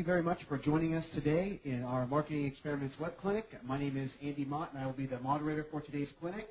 [0.00, 3.52] you very much for joining us today in our Marketing Experiments Web Clinic.
[3.62, 6.48] My name is Andy Mott, and I will be the moderator for today's clinic.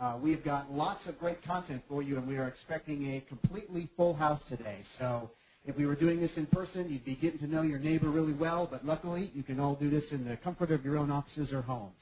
[0.00, 3.90] Uh, we've got lots of great content for you, and we are expecting a completely
[3.96, 4.84] full house today.
[5.00, 5.32] So
[5.66, 8.34] if we were doing this in person, you'd be getting to know your neighbor really
[8.34, 11.52] well, but luckily you can all do this in the comfort of your own offices
[11.52, 11.98] or homes.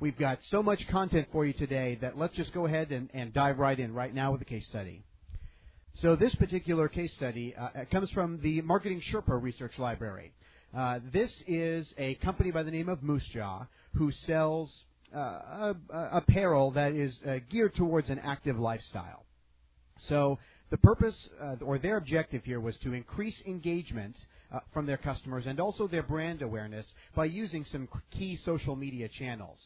[0.00, 3.34] We've got so much content for you today that let's just go ahead and, and
[3.34, 5.04] dive right in right now with the case study.
[6.00, 10.32] So this particular case study uh, comes from the Marketing Sherpa Research Library.
[10.76, 14.70] Uh, this is a company by the name of Moosejaw who sells
[15.14, 19.24] uh, apparel that is uh, geared towards an active lifestyle.
[20.08, 20.38] So
[20.70, 24.14] the purpose uh, or their objective here was to increase engagement
[24.52, 29.08] uh, from their customers and also their brand awareness by using some key social media
[29.08, 29.58] channels.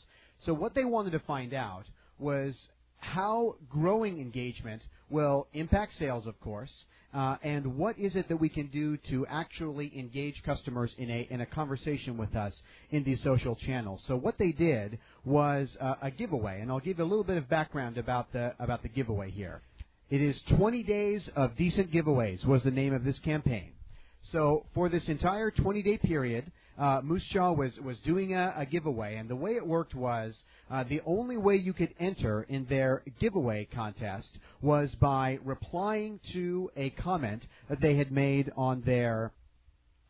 [0.46, 1.84] So what they wanted to find out
[2.18, 2.54] was
[2.98, 4.82] how growing engagement
[5.12, 6.72] will impact sales, of course,
[7.14, 11.28] uh, and what is it that we can do to actually engage customers in a
[11.30, 12.54] in a conversation with us
[12.90, 14.02] in these social channels.
[14.06, 17.36] So what they did was uh, a giveaway, and I'll give you a little bit
[17.36, 19.60] of background about the about the giveaway here.
[20.08, 23.72] It is 20 days of decent giveaways was the name of this campaign.
[24.30, 29.16] So for this entire 20 day period, uh, Moosejaw was was doing a, a, giveaway,
[29.16, 30.34] and the way it worked was
[30.70, 36.70] uh, the only way you could enter in their giveaway contest was by replying to
[36.76, 39.32] a comment that they had made on their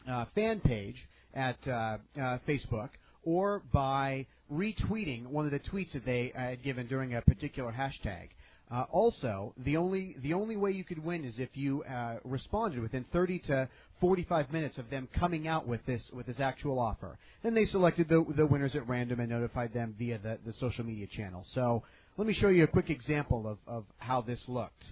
[0.08, 0.96] uh, fan page
[1.34, 2.90] at uh, uh, Facebook,
[3.24, 8.28] or by retweeting one of the tweets that they had given during a particular hashtag.
[8.70, 12.80] Uh, also, the only the only way you could win is if you uh, responded
[12.80, 13.68] within 30 to
[14.02, 17.16] 45 minutes of them coming out with this with this actual offer.
[17.44, 20.84] Then they selected the the winners at random and notified them via the, the social
[20.84, 21.46] media channel.
[21.54, 21.84] So
[22.16, 24.84] let me show you a quick example of, of how this looked.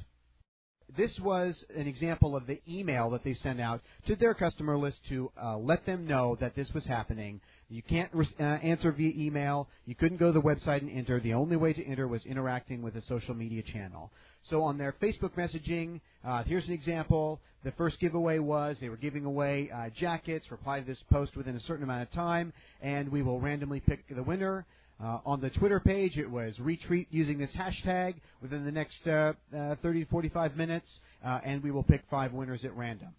[0.96, 4.98] This was an example of the email that they sent out to their customer list
[5.08, 9.12] to uh, let them know that this was happening you can't re- uh, answer via
[9.16, 9.68] email.
[9.86, 11.20] You couldn't go to the website and enter.
[11.20, 14.10] The only way to enter was interacting with a social media channel.
[14.48, 17.40] So on their Facebook messaging, uh, here's an example.
[17.62, 20.50] The first giveaway was they were giving away uh, jackets.
[20.50, 24.04] Reply to this post within a certain amount of time, and we will randomly pick
[24.14, 24.66] the winner.
[25.02, 29.32] Uh, on the Twitter page, it was retweet using this hashtag within the next uh,
[29.56, 30.86] uh, 30 to 45 minutes,
[31.24, 33.14] uh, and we will pick five winners at random.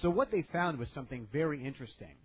[0.00, 2.16] So what they found was something very interesting.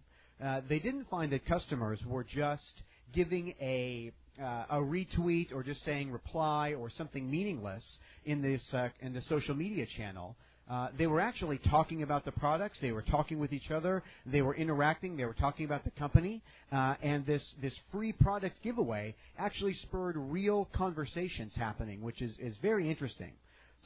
[0.44, 2.84] Uh, they didn't find that customers were just
[3.14, 7.84] giving a uh, a retweet or just saying reply or something meaningless
[8.26, 10.36] in this uh, in the social media channel.
[10.70, 12.78] Uh, they were actually talking about the products.
[12.82, 14.04] They were talking with each other.
[14.26, 15.16] They were interacting.
[15.16, 16.44] They were talking about the company.
[16.72, 22.56] Uh, and this this free product giveaway actually spurred real conversations happening, which is is
[22.62, 23.32] very interesting.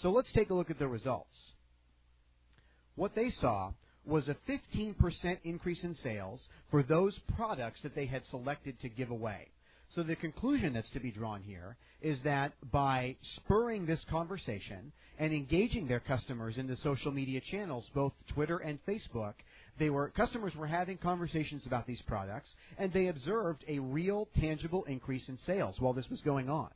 [0.02, 1.38] So let's take a look at the results.
[2.96, 3.72] What they saw
[4.06, 9.12] was a 15% increase in sales for those products that they had selected to give
[9.12, 9.48] away.
[9.96, 15.34] So the conclusion that's to be drawn here is that by spurring this conversation and
[15.34, 19.34] engaging their customers in the social media channels, both Twitter and Facebook,
[19.80, 24.84] they were customers were having conversations about these products and they observed a real tangible
[24.86, 26.70] increase in sales while this was going on.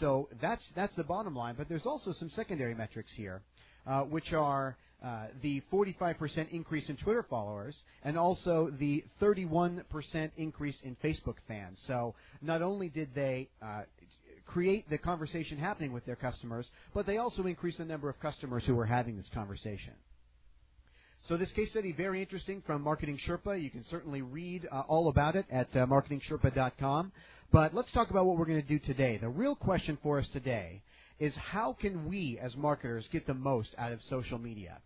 [0.00, 3.42] So that's that's the bottom line, but there's also some secondary metrics here,
[3.86, 9.82] uh, which are uh, the 45% increase in Twitter followers and also the 31%
[10.36, 11.78] increase in Facebook fans.
[11.86, 13.82] So not only did they uh,
[14.46, 18.64] create the conversation happening with their customers, but they also increased the number of customers
[18.66, 19.92] who were having this conversation.
[21.28, 23.60] So this case study, very interesting from Marketing Sherpa.
[23.62, 27.12] You can certainly read uh, all about it at uh, marketingsherpa.com.
[27.52, 29.18] But let's talk about what we're going to do today.
[29.18, 30.82] The real question for us today
[31.18, 34.80] is how can we as marketers get the most out of social media?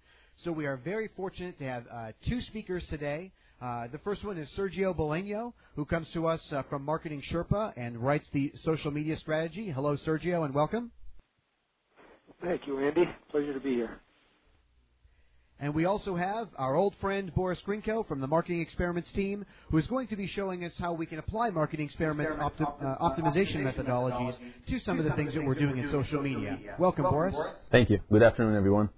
[0.45, 3.33] So we are very fortunate to have uh, two speakers today.
[3.61, 7.73] Uh, the first one is Sergio Balegno, who comes to us uh, from Marketing Sherpa
[7.77, 9.69] and writes the social media strategy.
[9.69, 10.93] Hello, Sergio, and welcome.
[12.41, 13.03] Thank you, Andy.
[13.33, 14.01] Pleasure to be here.
[15.59, 19.79] And we also have our old friend Boris Grinkot from the Marketing Experiments team, who
[19.79, 23.65] is going to be showing us how we can apply marketing Experiments opti- uh, optimization
[23.65, 24.37] methodologies
[24.69, 26.61] to some of the things that we're doing in social media.
[26.79, 27.35] Welcome, Boris.
[27.73, 27.99] Thank you.
[28.09, 28.91] Good afternoon, everyone.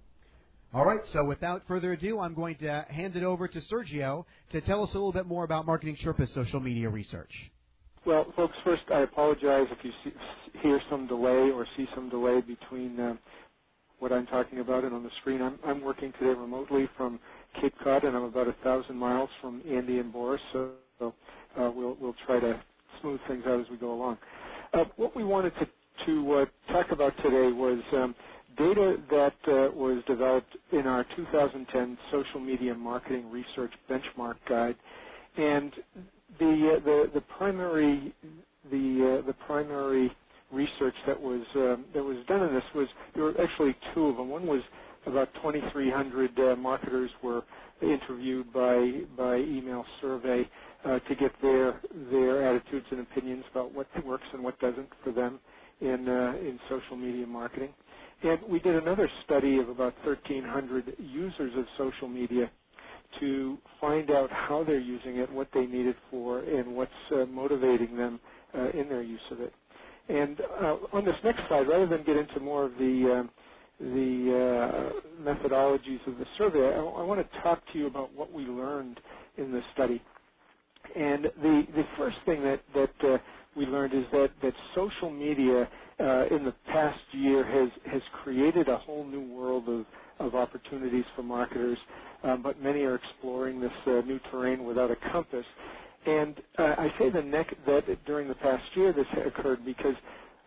[0.72, 4.60] All right, so without further ado, I'm going to hand it over to Sergio to
[4.60, 7.32] tell us a little bit more about Marketing Sherpa's social media research.
[8.06, 10.12] Well, folks, first I apologize if you see,
[10.60, 13.16] hear some delay or see some delay between uh,
[13.98, 15.42] what I'm talking about and on the screen.
[15.42, 17.18] I'm, I'm, working today remotely from
[17.60, 20.70] Cape Cod, and I'm about a thousand miles from Andy and Boris, so
[21.00, 21.10] uh,
[21.56, 22.62] we'll, we'll try to
[23.00, 24.18] smooth things out as we go along.
[24.72, 25.68] Uh, what we wanted to,
[26.06, 28.14] to uh, talk about today was um,
[28.60, 34.76] data that uh, was developed in our 2010 social media marketing research benchmark guide,
[35.38, 35.72] and
[36.38, 38.12] the uh, the, the primary
[38.70, 40.14] the uh, the primary
[40.52, 44.16] research that was um, that was done in this was there were actually two of
[44.18, 44.28] them.
[44.28, 44.62] One was
[45.06, 47.42] about 2,300 uh, marketers were
[47.80, 50.46] interviewed by by email survey
[50.84, 51.80] to get their
[52.10, 55.40] their attitudes and opinions about what works and what doesn't for them
[55.80, 57.72] in in social media marketing.
[58.22, 62.50] And we did another study of about 1,300 users of social media
[63.18, 67.24] to find out how they're using it, what they need it for, and what's uh,
[67.26, 68.20] motivating them
[68.56, 69.52] uh, in their use of it.
[70.08, 73.30] And uh, on this next slide, rather than get into more of the um,
[73.80, 78.30] the uh, methodologies of the survey, I, I want to talk to you about what
[78.30, 79.00] we learned
[79.38, 80.02] in this study.
[80.94, 83.18] And the the first thing that that uh,
[83.56, 85.68] we learned is that that social media
[86.30, 89.86] in the past year has has created a whole new world of
[90.20, 91.78] of opportunities for marketers,
[92.24, 95.46] um, but many are exploring this uh, new terrain without a compass.
[96.06, 99.96] And uh, I say the neck that during the past year this occurred because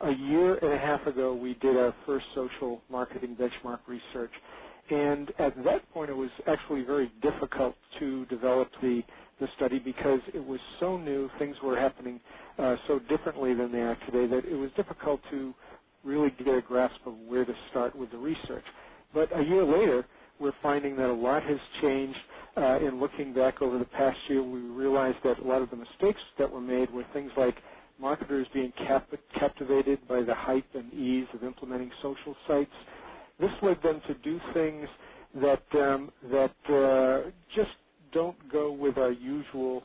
[0.02, 4.32] a year and a half ago we did our first social marketing benchmark research.
[4.90, 9.04] And at that point it was actually very difficult to develop the,
[9.40, 12.20] the study because it was so new, things were happening
[12.60, 15.54] uh, so differently than they are today that it was difficult to
[16.04, 18.66] really get a grasp of where to start with the research.
[19.14, 20.06] But a year later,
[20.40, 22.20] we're finding that a lot has changed.
[22.58, 25.76] Uh, in looking back over the past year, we realized that a lot of the
[25.76, 27.58] mistakes that were made were things like
[28.00, 32.72] marketers being cap- captivated by the hype and ease of implementing social sites.
[33.40, 34.88] This led them to do things
[35.36, 37.72] that um, that uh, just
[38.14, 39.84] don't go with our usual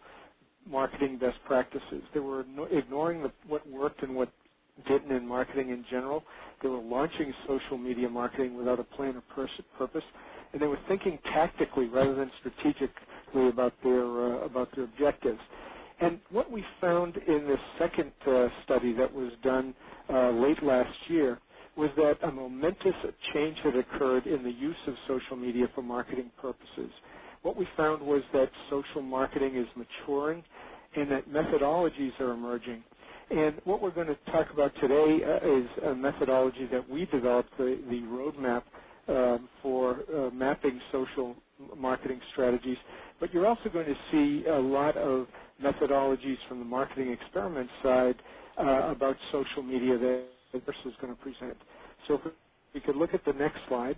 [0.67, 2.03] marketing best practices.
[2.15, 4.31] They were ignoring the, what worked and what
[4.87, 6.25] didn't in marketing in general.
[6.63, 10.05] They were launching social media marketing without a plan or pers- purpose,
[10.53, 12.93] and they were thinking tactically rather than strategically
[13.49, 15.41] about their uh, about their objectives.
[16.01, 19.75] And what we found in this second uh, study that was done
[20.09, 21.41] uh, late last year
[21.77, 22.95] was that a momentous
[23.33, 26.91] change had occurred in the use of social media for marketing purposes.
[27.43, 30.45] What we found was that social marketing is maturing
[30.97, 32.83] and that methodologies are emerging
[33.31, 37.57] and what we're going to talk about today uh, is a methodology that we developed,
[37.59, 38.63] the, the roadmap
[39.09, 41.37] um, for uh, mapping social
[41.77, 42.79] marketing strategies.
[43.21, 45.27] But you're also going to see a lot of
[45.63, 48.17] methodologies from the marketing experiment side
[48.57, 50.25] uh, about social media that
[50.65, 51.57] Chris is going to present.
[52.07, 52.21] So if
[52.73, 53.97] we could look at the next slide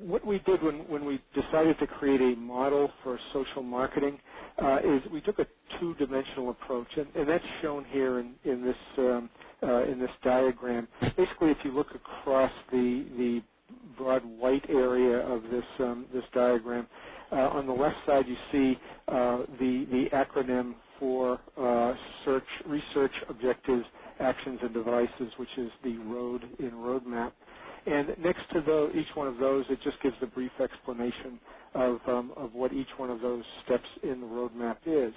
[0.00, 4.18] what we did when, when we decided to create a model for social marketing
[4.58, 5.46] uh, is we took a
[5.78, 9.30] two-dimensional approach, and, and that's shown here in, in this um,
[9.62, 10.88] uh, in this diagram.
[11.16, 13.42] Basically, if you look across the the
[13.96, 16.86] broad white area of this um, this diagram,
[17.32, 23.12] uh, on the left side you see uh, the the acronym for uh, search research
[23.28, 23.86] objectives,
[24.18, 27.32] actions, and devices, which is the ROAD in roadmap.
[27.86, 31.38] And next to the, each one of those, it just gives the brief explanation
[31.74, 35.14] of, um, of what each one of those steps in the roadmap is.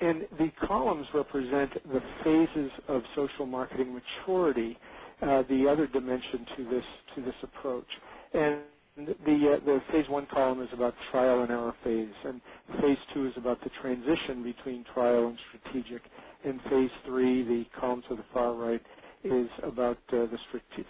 [0.00, 4.78] And the columns represent the phases of social marketing maturity,
[5.22, 7.86] uh, the other dimension to this to this approach.
[8.32, 8.58] And
[8.96, 12.40] the uh, the phase one column is about trial and error phase, and
[12.80, 16.02] phase two is about the transition between trial and strategic.
[16.42, 18.82] In phase three, the column to the far right
[19.24, 20.26] is about uh,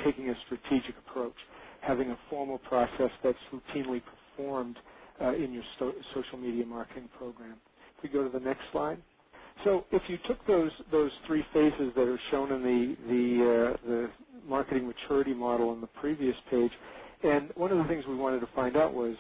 [0.05, 1.35] taking a strategic approach,
[1.81, 4.03] having a formal process that's routinely
[4.37, 4.79] performed
[5.23, 5.65] uh, in your
[6.15, 7.57] social media marketing program.
[7.99, 8.99] If we go to the next slide.
[9.65, 13.89] So if you took those those three phases that are shown in the the uh,
[13.89, 14.11] the
[14.49, 16.73] marketing maturity model on the previous page,
[17.23, 19.17] and one of the things we wanted to find out was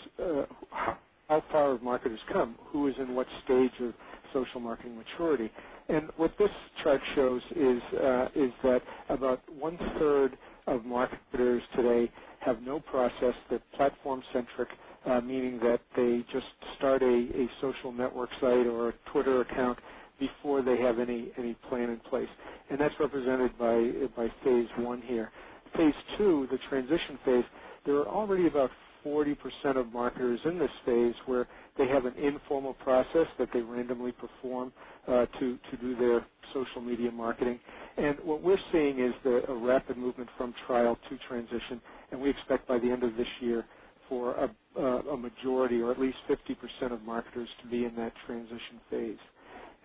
[1.29, 2.57] how far have marketers come?
[2.67, 3.95] Who is in what stage of
[4.33, 5.51] social marketing maturity?
[5.89, 6.51] And what this
[6.83, 12.11] chart shows is uh, is that about one third of marketers today
[12.41, 13.35] have no process.
[13.51, 14.69] They're platform centric,
[15.05, 16.47] uh, meaning that they just
[16.79, 19.79] start a, a social network site or a Twitter account
[20.19, 22.29] before they have any any plan in place.
[22.71, 25.31] And that's represented by by phase one here.
[25.77, 27.45] Phase two, the transition phase,
[27.85, 28.71] there are already about
[29.05, 29.37] 40%
[29.77, 31.47] of marketers in this phase where
[31.77, 34.73] they have an informal process that they randomly perform
[35.09, 37.59] uh, to, to do their social media marketing.
[37.97, 41.81] And what we're seeing is the, a rapid movement from trial to transition,
[42.13, 43.65] and we expect by the end of this year
[44.09, 48.81] for a, a majority, or at least 50% of marketers to be in that transition
[48.91, 49.19] phase.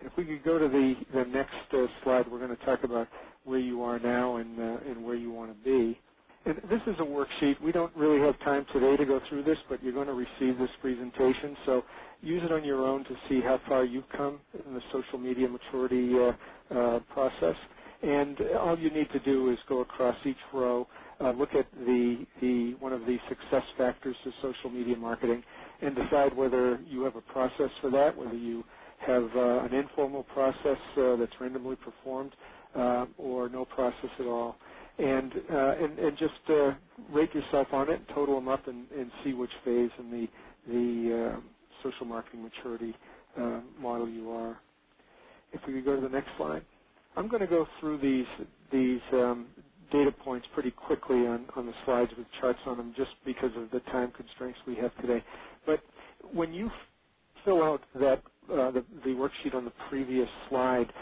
[0.00, 2.84] And if we could go to the, the next uh, slide, we're going to talk
[2.84, 3.08] about
[3.44, 5.98] where you are now and, uh, and where you want to be.
[6.46, 7.60] This is a worksheet.
[7.60, 10.56] We don't really have time today to go through this, but you're going to receive
[10.58, 11.54] this presentation.
[11.66, 11.84] So
[12.22, 15.48] use it on your own to see how far you've come in the social media
[15.50, 16.32] maturity uh,
[16.74, 17.56] uh, process.
[18.02, 20.88] And all you need to do is go across each row,
[21.20, 25.44] uh, look at the, the one of the success factors to social media marketing,
[25.82, 28.64] and decide whether you have a process for that, whether you
[28.98, 32.32] have uh, an informal process uh, that's randomly performed,
[32.74, 34.56] uh, or no process at all
[34.98, 36.72] and uh, and, and just uh,
[37.10, 40.28] rate yourself on it, total them up, and, and see which phase in the
[40.68, 41.40] the uh,
[41.82, 42.94] social marketing maturity
[43.38, 44.58] uh, model you are.
[45.52, 46.62] If we could go to the next slide,
[47.16, 48.26] I'm going to go through these
[48.70, 49.46] these um,
[49.90, 53.70] data points pretty quickly on, on the slides with charts on them, just because of
[53.70, 55.22] the time constraints we have today.
[55.66, 55.80] But
[56.32, 56.70] when you
[57.44, 60.92] fill out that uh, the, the worksheet on the previous slide,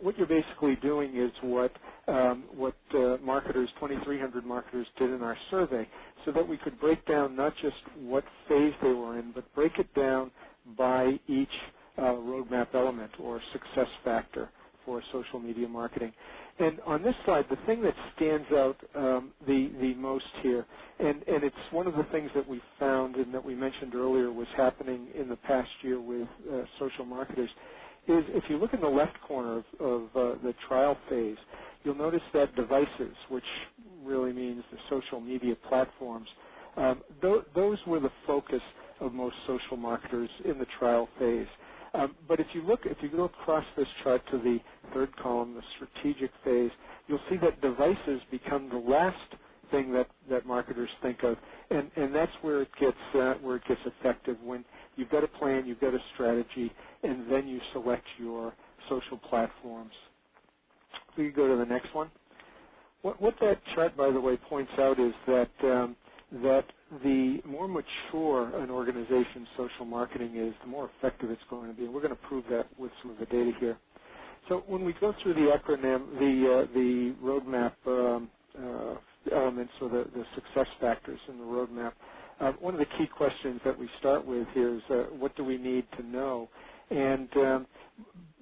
[0.00, 1.72] what you're basically doing is what
[2.08, 5.88] um, what uh, marketers, 2,300 marketers, did in our survey,
[6.24, 9.78] so that we could break down not just what phase they were in, but break
[9.78, 10.30] it down
[10.78, 11.50] by each
[11.98, 14.50] uh, roadmap element or success factor
[14.84, 16.12] for social media marketing.
[16.58, 20.66] And on this slide, the thing that stands out um, the the most here,
[21.00, 24.32] and and it's one of the things that we found and that we mentioned earlier
[24.32, 27.50] was happening in the past year with uh, social marketers,
[28.08, 31.38] is if you look in the left corner of, of uh, the trial phase,
[31.84, 33.44] you'll notice that devices, which
[34.02, 36.28] really means the social media platforms,
[36.76, 38.62] um, th- those were the focus
[39.00, 41.48] of most social marketers in the trial phase.
[41.94, 44.60] Um, but if you look, if you go across this chart to the
[44.94, 46.70] third column, the strategic phase,
[47.08, 49.34] you'll see that devices become the last
[49.70, 51.38] thing that, that marketers think of,
[51.70, 54.64] and, and that's where it gets uh, where it gets effective when
[54.96, 56.72] you've got a plan, you've got a strategy,
[57.04, 58.54] and then you select your
[58.88, 59.92] social platforms
[61.16, 62.10] we can go to the next one.
[63.02, 65.96] What, what that chart, by the way, points out is that um,
[66.44, 66.66] that
[67.04, 71.84] the more mature an organization's social marketing is, the more effective it's going to be.
[71.84, 73.78] And we're going to prove that with some of the data here.
[74.48, 78.96] So when we go through the acronym, the uh, the roadmap um, uh,
[79.34, 81.92] elements or the, the success factors in the roadmap,
[82.60, 85.58] one of the key questions that we start with here is uh, what do we
[85.58, 86.48] need to know?
[86.90, 87.66] And um,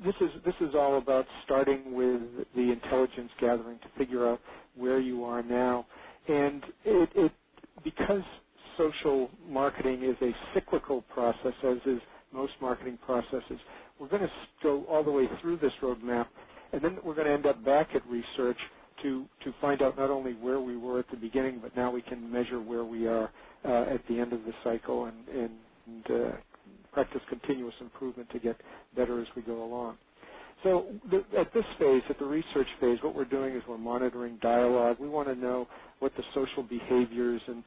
[0.05, 2.23] this is this is all about starting with
[2.57, 4.41] the intelligence gathering to figure out
[4.77, 5.87] where you are now,
[6.29, 7.33] and it, it
[7.85, 8.23] because
[8.77, 12.01] social marketing is a cyclical process, as is
[12.33, 13.61] most marketing processes.
[14.01, 14.33] We're going to
[14.63, 16.27] go all the way through this roadmap,
[16.73, 18.59] and then we're going to end up back at research
[19.05, 22.33] to find out not only where we were at the beginning, but now we can
[22.33, 23.31] measure where we are
[23.67, 25.17] uh, at the end of the cycle and,
[26.11, 26.33] uh,
[26.93, 28.61] practice continuous improvement to get
[28.97, 29.99] better as we go along.
[30.65, 30.87] So
[31.37, 34.99] at this phase, at the research phase, what we're doing is we're monitoring dialogue.
[35.01, 35.69] We want to know
[36.01, 37.65] what the social behaviors and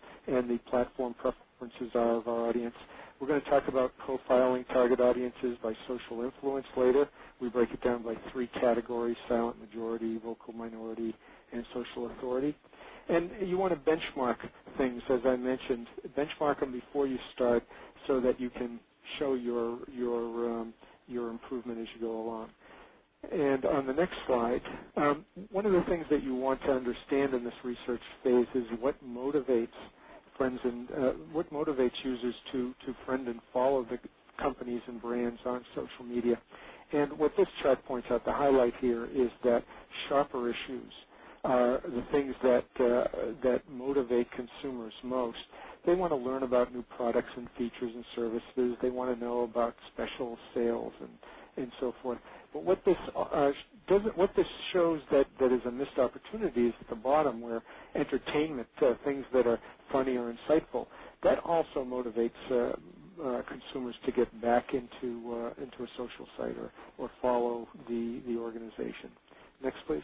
[0.50, 2.76] the platform preferences are of our audience.
[3.20, 7.10] We're going to talk about profiling target audiences by social influence later.
[7.40, 11.16] We break it down by three categories, silent majority, vocal minority,
[11.52, 12.56] and social authority.
[13.10, 14.38] And you want to benchmark
[14.78, 15.88] things, as I mentioned.
[16.18, 17.64] Benchmark them before you start
[18.06, 18.80] so that you can
[19.18, 20.74] show your your um,
[21.08, 22.50] your improvement as you go along.
[23.32, 24.62] And on the next slide,
[24.96, 28.66] um, one of the things that you want to understand in this research phase is
[28.80, 29.70] what motivates
[30.38, 34.00] friends and uh, what motivates users to to friend and follow the
[34.38, 36.40] companies and brands on social media.
[36.94, 39.64] And what this chart points out, the highlight here is that
[40.08, 40.94] shopper issues
[41.44, 43.08] are the things that uh,
[43.44, 45.38] that motivate consumers most
[45.88, 48.76] they want to learn about new products and features and services.
[48.82, 51.10] They want to know about special sales and
[51.58, 52.20] and so forth.
[52.54, 53.52] But what this uh,
[53.88, 57.64] doesn't, what this shows that that is a missed opportunity is at the bottom where
[57.96, 59.60] entertainment, uh, things that are
[59.92, 60.88] funny or insightful,
[61.24, 62.76] that also motivates uh,
[63.24, 68.22] uh, consumers to get back into uh, into a social site or or follow the
[68.28, 69.12] the organization.
[69.64, 70.04] Next, please.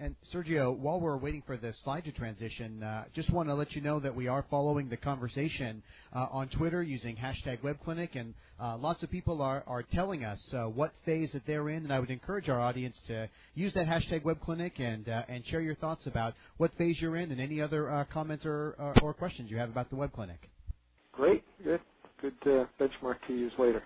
[0.00, 3.72] And Sergio, while we're waiting for the slide to transition, uh, just want to let
[3.72, 5.82] you know that we are following the conversation
[6.14, 10.38] uh, on Twitter using hashtag WebClinic, and uh, lots of people are, are telling us
[10.52, 13.88] uh, what phase that they're in, and I would encourage our audience to use that
[13.88, 17.60] hashtag WebClinic and uh, and share your thoughts about what phase you're in and any
[17.60, 20.38] other uh, comments or, or, or questions you have about the WebClinic.
[21.12, 21.80] great, good,
[22.22, 22.38] good
[22.80, 23.82] benchmark to use later.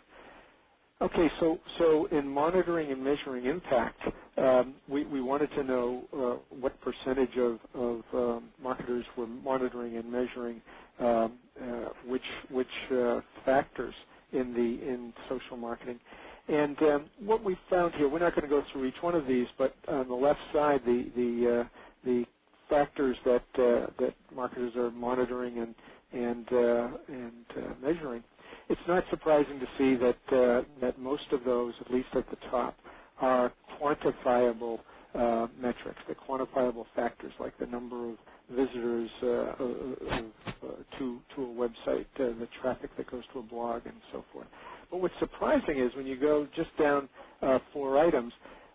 [1.02, 4.00] Okay, so so in monitoring and measuring impact,
[4.38, 9.99] um, we, we wanted to know uh, what percentage of, of um, marketers were monitoring
[9.99, 10.62] and measuring
[11.00, 13.94] um, uh, which which uh, factors
[14.32, 16.00] in the in social marketing.
[16.49, 19.26] And um, what we found here, we're not going to go through each one of
[19.26, 21.64] these, but on the left side, the the uh,
[22.06, 22.26] the
[22.71, 25.75] factors that uh, that marketers are monitoring and
[26.12, 28.25] and uh, and measuring
[28.68, 32.37] it's not surprising to see that uh, that most of those, at least at the
[32.50, 32.78] top,
[33.21, 34.80] are quantifiable
[35.14, 38.18] uh, metrics, the quantifiable factors like the number of
[38.50, 40.68] visitors uh, uh,
[40.99, 44.47] to to a website, uh, the traffic that goes to a blog, and so forth.
[44.90, 47.09] But what's surprising is when you go just down
[47.42, 48.32] uh, four items,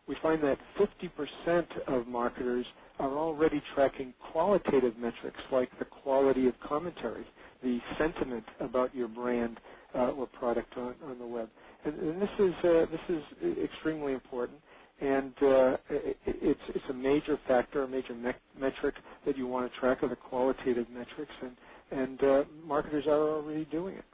[0.07, 2.65] we find that 50% of marketers
[2.99, 7.25] are already tracking qualitative metrics like the quality of commentary,
[7.63, 9.59] the sentiment about your brand,
[9.95, 11.49] uh, or product on, on the web.
[11.85, 13.23] And, and this is uh, this is
[13.63, 14.59] extremely important,
[15.01, 18.95] and uh, it, it's it's a major factor, a major me- metric
[19.25, 21.57] that you want to track are the qualitative metrics, and
[22.01, 24.05] and uh, marketers are already doing it.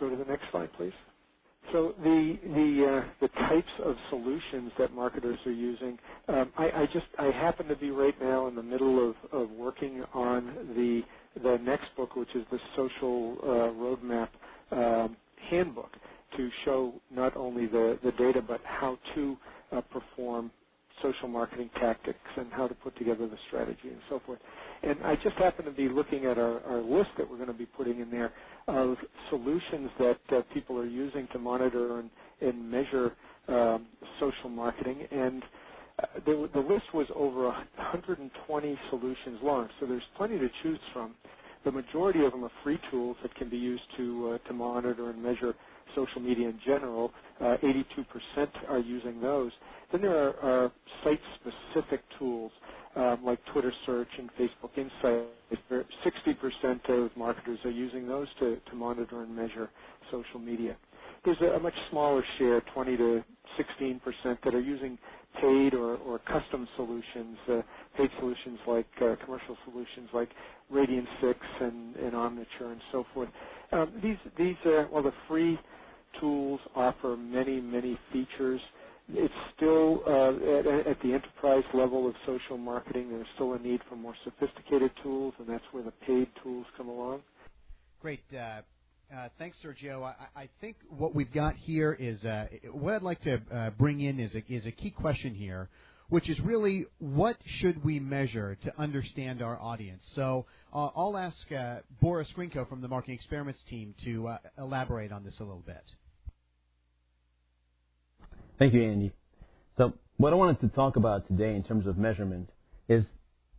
[0.00, 0.94] Go to the next slide, please.
[1.72, 5.98] So the the uh, the types of solutions that marketers are using,
[6.28, 9.50] um, I, I, just I happen to be right now in the middle of, of
[9.50, 11.02] working on the
[11.42, 14.28] the next book, which is the social uh, roadmap
[14.70, 15.16] um,
[15.50, 15.96] handbook
[16.36, 19.36] to show not only the, the data but how to
[19.72, 20.50] uh, perform
[21.02, 24.38] social marketing tactics and how to put together the strategy and so forth.
[24.82, 27.52] And I just happen to be looking at our, our list that we're going to
[27.54, 28.32] be putting in there
[28.68, 28.96] of
[29.28, 32.10] solutions that uh, people are using to monitor and,
[32.40, 33.12] and measure
[33.48, 33.86] um,
[34.20, 35.06] social marketing.
[35.10, 35.42] And
[36.24, 41.14] the, list was over 120 solutions long, so there's plenty to choose from.
[41.64, 45.10] The majority of them are free tools that can be used to uh, to monitor
[45.10, 45.54] and measure
[45.94, 47.12] social media in general.
[47.40, 49.52] Uh, 82% are using those.
[49.92, 50.72] Then there are, are
[51.02, 52.52] site-specific tools
[52.96, 55.28] um, like Twitter Search and Facebook Insights.
[56.04, 59.70] 60% of marketers are using those to, to monitor and measure
[60.10, 60.76] social media.
[61.24, 63.24] There's a, a much smaller share, 20 to
[63.58, 64.00] 16%,
[64.42, 64.98] that are using
[65.40, 67.62] paid or, or custom solutions, uh,
[67.96, 70.30] paid solutions like uh, commercial solutions like
[70.72, 73.30] Radian 6 and, and Omniture and so forth.
[73.72, 75.58] Um, these, these uh, well, the free
[76.20, 78.60] tools offer many, many features.
[79.08, 83.10] It's still uh, at, at, the enterprise level of social marketing.
[83.10, 86.88] There's still a need for more sophisticated tools, and that's where the paid tools come
[86.88, 87.22] along.
[88.00, 88.20] Great.
[88.32, 88.62] Uh,
[89.12, 90.02] uh, thanks, Sergio.
[90.02, 94.00] I, I, think what we've got here is uh, what I'd like to uh, bring
[94.00, 95.68] in is a, is a key question here,
[96.08, 100.02] which is really what should we measure to understand our audience.
[100.14, 105.12] So uh, I'll ask uh, Boris Grinkot from the Marketing Experiments team to uh, elaborate
[105.12, 105.84] on this a little bit.
[108.58, 109.12] Thank you, Andy.
[109.76, 112.50] So what I wanted to talk about today in terms of measurement
[112.88, 113.04] is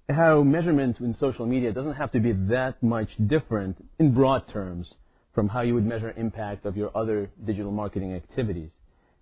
[0.10, 4.88] how measurement in social media doesn't have to be that much different in broad terms
[5.36, 8.70] from how you would measure impact of your other digital marketing activities.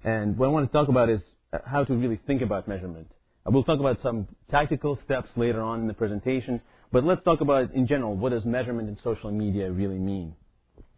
[0.04, 1.22] And what I want to talk about is
[1.52, 3.08] uh, how to really think about measurement.
[3.46, 6.62] We'll talk about some tactical steps later on in the presentation,
[6.94, 10.36] but let's talk about in general what does measurement in social media really mean.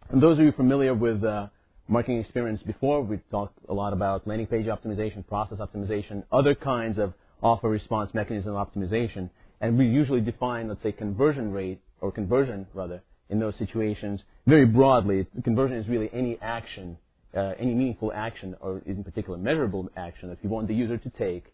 [0.09, 1.47] And those of you familiar with uh,
[1.87, 6.99] Marketing Experiments before, we talked a lot about landing page optimization, process optimization, other kinds
[6.99, 9.29] of offer response mechanism optimization,
[9.61, 14.65] and we usually define, let's say, conversion rate or conversion rather in those situations very
[14.65, 15.25] broadly.
[15.43, 16.97] Conversion is really any action,
[17.35, 21.09] uh, any meaningful action, or in particular measurable action that we want the user to
[21.11, 21.45] take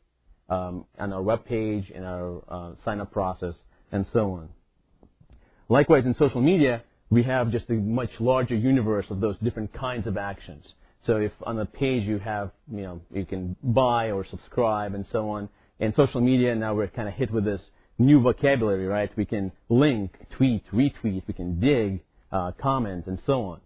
[0.50, 3.56] um, on our web page, in our uh, sign-up process,
[3.92, 4.50] and so on.
[5.70, 10.08] Likewise, in social media, we have just a much larger universe of those different kinds
[10.08, 10.66] of actions.
[11.06, 15.06] So if on a page you have, you know, you can buy or subscribe and
[15.12, 15.50] so on.
[15.80, 17.62] In social media, now we're kind of hit with this
[18.06, 19.10] new vocabulary, right?
[19.16, 23.62] We can link, tweet, retweet, we can dig, uh, comment, and so on.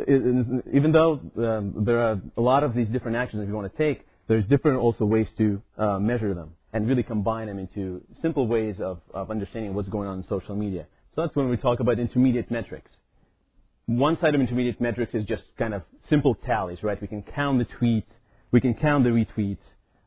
[0.00, 3.78] Even though um, there are a lot of these different actions that we want to
[3.78, 8.46] take, there's different also ways to uh, measure them and really combine them into simple
[8.46, 10.86] ways of, of understanding what's going on in social media.
[11.14, 12.90] So that's when we talk about intermediate metrics.
[13.86, 17.00] One side of intermediate metrics is just kind of simple tallies, right?
[17.00, 18.06] We can count the tweets,
[18.50, 19.58] we can count the retweets,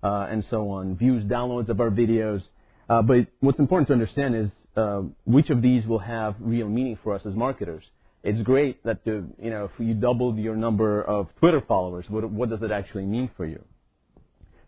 [0.01, 2.41] uh, and so on, views, downloads of our videos.
[2.89, 6.97] Uh, but what's important to understand is uh, which of these will have real meaning
[7.03, 7.83] for us as marketers.
[8.23, 12.29] It's great that the, you know if you doubled your number of Twitter followers, what,
[12.29, 13.63] what does that actually mean for you?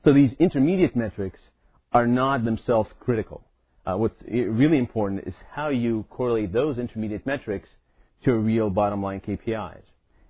[0.03, 1.39] So these intermediate metrics
[1.91, 3.43] are not themselves critical.
[3.85, 7.69] Uh, what's really important is how you correlate those intermediate metrics
[8.23, 9.83] to real bottom line KPIs.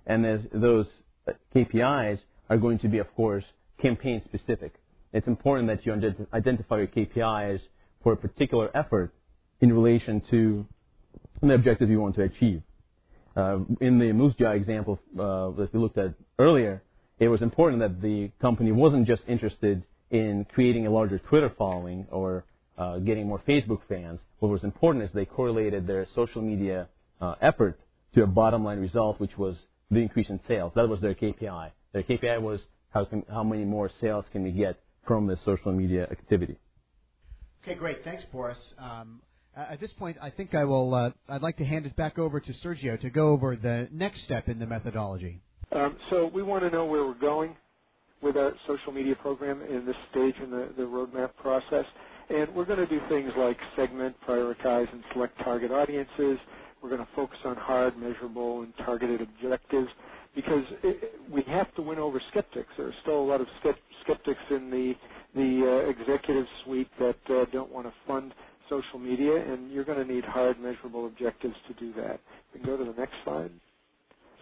[0.06, 0.86] And those
[1.26, 3.44] uh, KPIs are going to be, of course,
[3.80, 4.74] campaign specific.
[5.12, 5.92] It's important that you
[6.32, 7.60] identify your KPIs
[8.02, 9.12] for a particular effort
[9.60, 10.66] in relation to
[11.42, 12.62] the objectives you want to achieve.
[13.36, 16.82] Uh, in the Moosejaw example uh, that we looked at earlier,
[17.18, 22.06] it was important that the company wasn't just interested in creating a larger Twitter following
[22.10, 22.44] or
[22.76, 24.20] uh, getting more Facebook fans.
[24.38, 26.88] What was important is they correlated their social media
[27.20, 27.78] uh, effort
[28.14, 29.56] to a bottom line result, which was
[29.90, 30.72] the increase in sales.
[30.74, 31.70] That was their KPI.
[31.92, 35.72] Their KPI was how, can, how many more sales can we get from this social
[35.72, 36.58] media activity.
[37.68, 38.02] Okay, great.
[38.02, 38.56] Thanks, Boris.
[38.78, 39.20] Um,
[39.54, 40.94] at this point, I think I will.
[40.94, 44.24] Uh, I'd like to hand it back over to Sergio to go over the next
[44.24, 45.42] step in the methodology.
[45.72, 47.54] Um, so we want to know where we're going
[48.22, 51.84] with our social media program in this stage in the, the roadmap process.
[52.30, 56.38] And we're going to do things like segment, prioritize, and select target audiences.
[56.82, 59.90] We're going to focus on hard, measurable, and targeted objectives
[60.34, 62.70] because it, we have to win over skeptics.
[62.78, 63.46] There are still a lot of
[64.04, 64.94] skeptics in the
[65.34, 68.34] the uh, executive suite that uh, don't want to fund
[68.68, 72.20] social media, and you're going to need hard, measurable objectives to do that.
[72.52, 73.50] Can go to the next slide.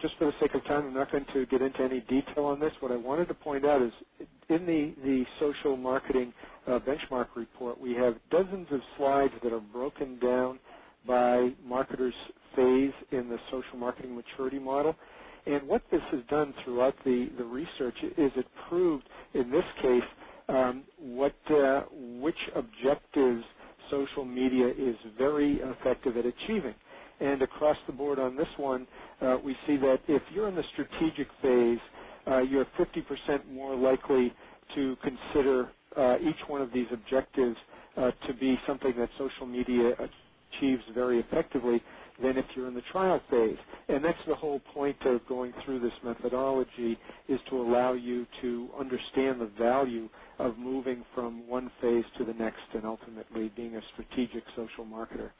[0.01, 2.59] Just for the sake of time, I'm not going to get into any detail on
[2.59, 2.71] this.
[2.81, 3.91] What I wanted to point out is
[4.49, 6.33] in the, the social marketing
[6.67, 10.59] uh, benchmark report, we have dozens of slides that are broken down
[11.07, 12.13] by marketers'
[12.55, 14.95] phase in the social marketing maturity model.
[15.47, 20.03] And what this has done throughout the, the research is it proved, in this case,
[20.99, 23.43] which objectives
[23.89, 26.75] social media is very effective at achieving.
[27.19, 28.85] And across the board on this one,
[29.21, 31.79] uh, we see that if you're in the strategic phase,
[32.27, 34.33] uh, you're 50% more likely
[34.75, 37.57] to consider uh, each one of these objectives
[37.95, 39.95] uh, to be something that social media
[40.51, 41.81] achieves very effectively
[42.21, 43.57] than if you're in the trial phase.
[43.89, 48.69] And that's the whole point of going through this methodology is to allow you to
[48.79, 53.81] understand the value of moving from one phase to the next and ultimately being a
[53.93, 55.31] strategic social marketer.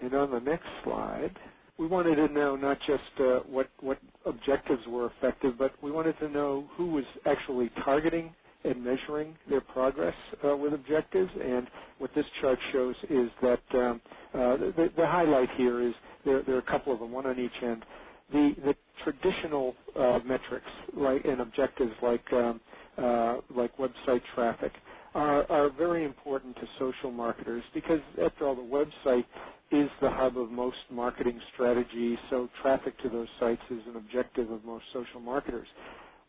[0.00, 1.38] And on the next slide,
[1.78, 6.18] we wanted to know not just uh, what, what objectives were effective, but we wanted
[6.20, 11.30] to know who was actually targeting and measuring their progress uh, with objectives.
[11.42, 11.68] And
[11.98, 14.00] what this chart shows is that um,
[14.34, 15.94] uh, the, the, highlight here is
[16.24, 17.84] there, there, are a couple of them, one on each end.
[18.32, 22.60] The, the traditional uh, metrics like, and objectives like, um,
[22.98, 24.72] uh, like website traffic
[25.14, 29.24] are, are very important to social marketers because, after all, the website
[29.70, 34.50] is the hub of most marketing strategies, so traffic to those sites is an objective
[34.50, 35.68] of most social marketers.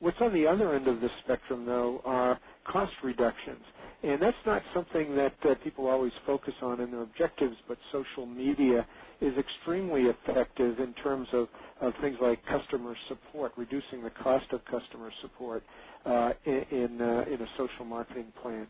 [0.01, 3.63] What's on the other end of the spectrum, though, are cost reductions.
[4.03, 8.25] And that's not something that uh, people always focus on in their objectives, but social
[8.25, 8.87] media
[9.21, 11.47] is extremely effective in terms of,
[11.81, 15.63] of things like customer support, reducing the cost of customer support
[16.05, 18.65] uh, in, uh, in a social marketing plan.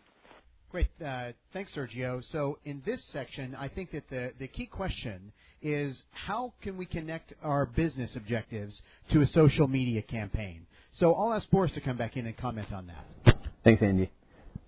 [0.70, 0.88] Great.
[1.06, 2.22] Uh, thanks, Sergio.
[2.32, 6.86] So in this section, I think that the, the key question is how can we
[6.86, 10.66] connect our business objectives to a social media campaign?
[10.94, 13.38] So I'll ask Boris to come back in and comment on that.
[13.64, 14.12] Thanks, Andy.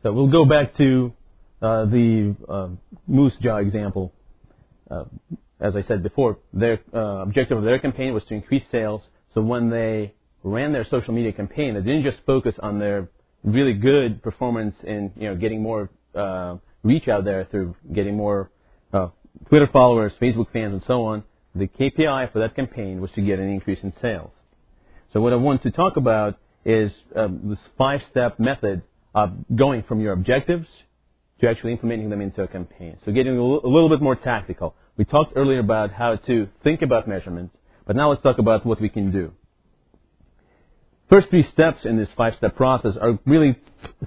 [0.02, 1.14] So we'll go back to
[1.62, 2.70] uh, the uh,
[3.10, 4.14] Moosejaw example.
[4.90, 5.06] Uh,
[5.60, 9.02] as I said before, their uh, objective of their campaign was to increase sales.
[9.34, 13.10] So when they ran their social media campaign, they didn't just focus on their
[13.44, 18.52] really good performance in you know getting more uh, reach out there through getting more
[18.94, 19.08] uh,
[19.48, 21.24] Twitter followers, Facebook fans, and so on.
[21.56, 24.32] The KPI for that campaign was to get an increase in sales.
[25.14, 28.82] So what I want to talk about is um, this five-step method
[29.14, 30.68] of going from your objectives
[31.40, 32.98] to actually implementing them into a campaign.
[33.06, 34.74] So getting a, little bit more tactical.
[34.98, 38.82] We talked earlier about how to think about measurements, but now let's talk about what
[38.82, 39.32] we can do.
[41.10, 43.60] First three steps in this five-step process are really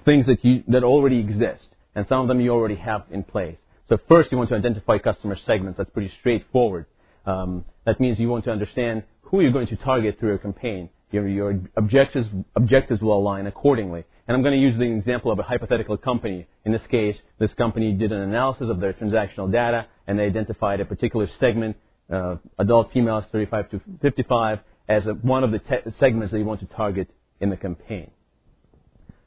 [0.04, 3.58] things that you that already exist, and some of them you already have in place.
[3.88, 5.78] So first, you want to identify customer segments.
[5.78, 6.86] That's pretty straightforward.
[7.26, 10.88] Um, that means you want to understand who you're going to target through a campaign
[11.16, 14.04] your, your objectives, objectives will align accordingly.
[14.28, 16.46] And I'm going to use the example of a hypothetical company.
[16.64, 20.80] In this case, this company did an analysis of their transactional data and they identified
[20.80, 21.76] a particular segment,
[22.12, 26.44] uh, adult females 35 to 55, as a, one of the te- segments that you
[26.44, 27.08] want to target
[27.40, 28.10] in the campaign.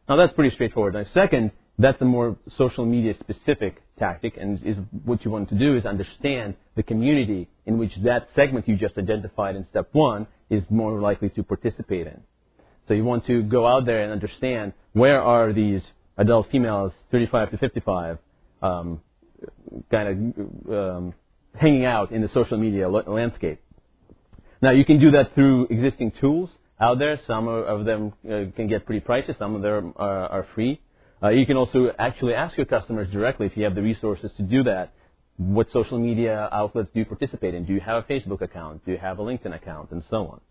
[0.08, 0.94] Now that's pretty straightforward.
[0.94, 5.56] Now second, that's a more social media specific tactic and is what you want to
[5.56, 10.28] do is understand the community in which that segment you just identified in step one
[10.50, 12.22] is more likely to participate in.
[12.88, 15.82] So you want to go out there and understand where are these
[16.18, 18.18] adult females 35 to 55
[18.62, 19.02] um,
[19.92, 20.34] kind
[20.68, 21.14] of um,
[21.56, 23.62] hanging out in the social media landscape.
[24.62, 27.20] Now, you can do that through existing tools out there.
[27.26, 29.38] Some of them uh, can get pretty pricey.
[29.38, 30.82] Some of them are, are free.
[31.22, 34.44] Uh, you can also actually ask your customers directly if you have the resources to
[34.44, 34.94] do that.
[35.40, 37.64] What social media outlets do you participate in?
[37.64, 38.86] Do you have a Facebook account?
[38.86, 39.90] Do you have a LinkedIn account?
[39.92, 40.42] And so on.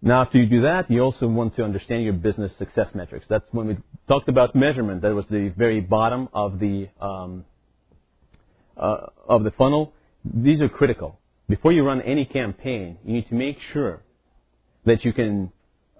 [0.00, 3.26] Now, after you do that, you also want to understand your business success metrics.
[3.28, 3.76] That's when we
[4.06, 5.02] talked about measurement.
[5.02, 7.44] That was the very bottom of the um,
[8.74, 9.92] uh, of the funnel.
[10.24, 11.18] These are critical.
[11.46, 14.00] Before you run any campaign, you need to make sure
[14.86, 15.52] that you can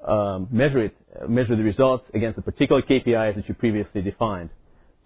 [0.06, 0.96] um, measure it,
[1.28, 4.48] measure the results against the particular KPIs that you previously defined.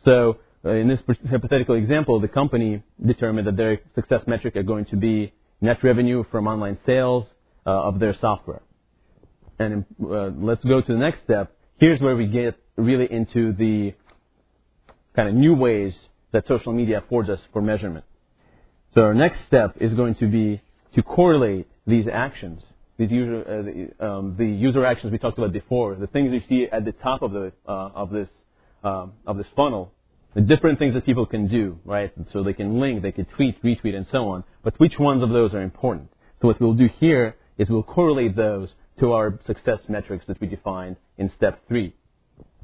[0.05, 0.39] So,
[0.71, 5.33] in this hypothetical example, the company determined that their success metric are going to be
[5.61, 7.27] net revenue from online sales
[7.67, 8.63] uh, of their software
[9.63, 11.55] and uh, let's go to the next step.
[11.79, 13.95] Here's where we get really into the
[15.15, 15.95] kind of new ways
[16.33, 18.05] that social media affords us for measurement.
[18.95, 20.63] So our next step is going to be
[20.95, 22.63] to correlate these actions,
[22.99, 26.43] these user, uh, the, um, the, user actions we talked about before, the things you
[26.49, 28.29] see at the top of the uh, of this
[28.85, 29.93] um, of this funnel,
[30.35, 32.15] the different things that people can do, right?
[32.17, 34.45] And so they can link, they can tweet, retweet, and so on.
[34.63, 36.11] But which ones of those are important?
[36.41, 40.47] So what we'll do here is we'll correlate those to our success metrics that we
[40.47, 41.95] defined in step three.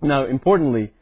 [0.02, 0.92] Now, importantly,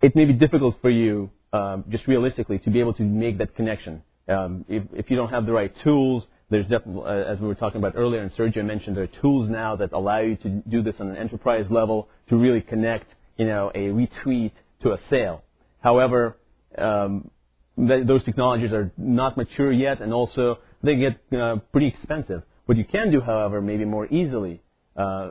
[0.00, 3.54] it may be difficult for you, um, just realistically, to be able to make that
[3.54, 4.02] connection.
[4.28, 7.54] Um, if, if, you don't have the right tools, there's definitely, uh, as we were
[7.54, 10.82] talking about earlier, and Sergio mentioned, there are tools now that allow you to do
[10.82, 15.42] this on an enterprise level to really connect, you know, a retweet to a sale.
[15.80, 16.36] However,
[16.76, 17.30] um,
[17.76, 22.42] th- those technologies are not mature yet, and also they get uh, pretty expensive.
[22.66, 24.60] What you can do, however, maybe more easily,
[24.96, 25.30] uh,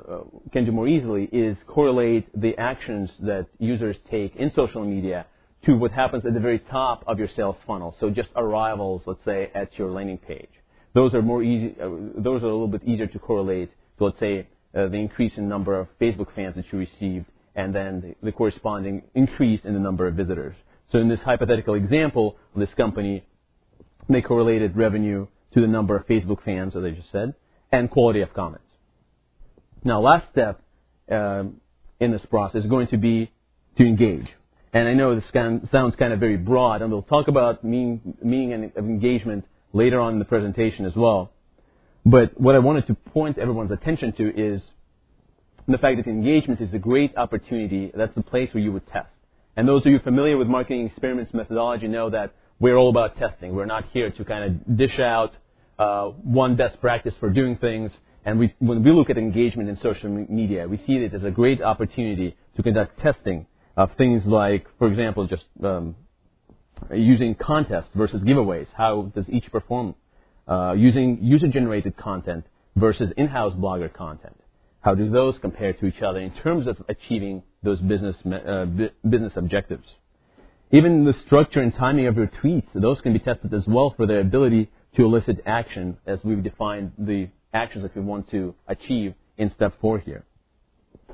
[0.53, 5.25] can do more easily is correlate the actions that users take in social media
[5.65, 7.95] to what happens at the very top of your sales funnel.
[7.99, 10.49] So just arrivals, let's say, at your landing page.
[10.93, 11.75] Those are more easy.
[11.79, 15.38] Uh, those are a little bit easier to correlate to, let's say, uh, the increase
[15.38, 17.25] in number of Facebook fans that you received,
[17.58, 20.56] and then the, the corresponding increase in the number of visitors.
[20.91, 23.26] So in this hypothetical example, this company,
[24.08, 27.34] they correlated revenue to the number of Facebook fans, as I just said,
[27.72, 28.63] and quality of comments.
[29.84, 30.62] Now, last step
[31.12, 31.60] um,
[32.00, 33.32] in this process is going to be
[33.78, 34.28] to engage.
[34.72, 38.15] And I know this kind sounds kind of very broad, and we'll talk about meaning,
[38.22, 41.32] meaning of engagement later on in the presentation as well.
[42.06, 44.62] But what I wanted to point everyone's attention to is
[45.67, 47.91] the fact that engagement is a great opportunity.
[47.93, 49.10] That's the place where you would test.
[49.56, 53.56] And those of you familiar with marketing experiments methodology know that we're all about testing.
[53.56, 55.34] We're not here to kind of dish out
[55.77, 57.91] uh, one best practice for doing things.
[58.25, 61.32] And we, when we look at engagement in social media, we see it as a
[61.32, 65.95] great opportunity to conduct testing of things like, for example, just um,
[66.93, 68.67] using contests versus giveaways.
[68.75, 69.95] How does each perform?
[70.47, 74.39] Uh, using user-generated content versus in-house blogger content.
[74.88, 78.65] How do those compare to each other in terms of achieving those business uh,
[79.04, 79.84] business objectives?
[80.71, 84.08] Even the structure and timing of your tweets, those can be tested as well for
[84.08, 89.13] their ability to elicit action as we've defined the actions that we want to achieve
[89.38, 90.23] in step four here.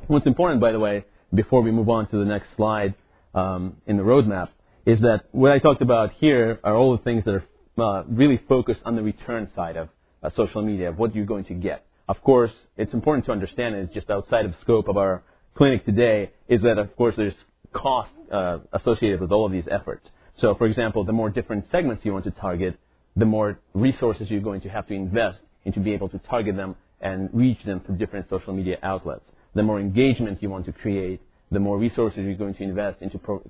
[0.06, 2.94] What's important, by the way, before we move on to the next slide
[3.34, 4.50] um, in the roadmap,
[4.86, 7.42] is that what I talked about here are all the things that
[7.80, 9.90] are uh, really focused on the return side of
[10.22, 11.88] uh, social media, of what you're going to get.
[12.13, 15.23] Of course, it's important to understand, and it's just outside of scope of our
[15.56, 17.34] clinic today, is that, of course, there's
[17.73, 20.08] cost uh, associated with all of these efforts.
[20.38, 22.78] So, for example, the more different segments you want to target,
[23.15, 26.76] the more resources you're going to have to invest into being able to target them
[27.02, 29.26] and reach them through different social media outlets.
[29.56, 33.17] The more engagement you want to create, the more resources you're going to invest into
[33.17, 33.41] pro-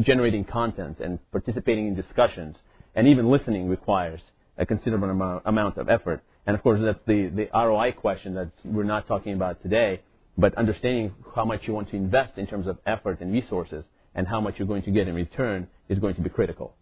[0.00, 2.56] generating content and participating in discussions.
[2.94, 4.20] And even listening requires
[4.58, 6.22] a considerable amount of effort.
[6.46, 10.00] And of course, that's the, the ROI question that we're not talking about today,
[10.36, 14.26] but understanding how much you want to invest in terms of effort and resources and
[14.26, 16.74] how much you're going to get in return is going to be critical.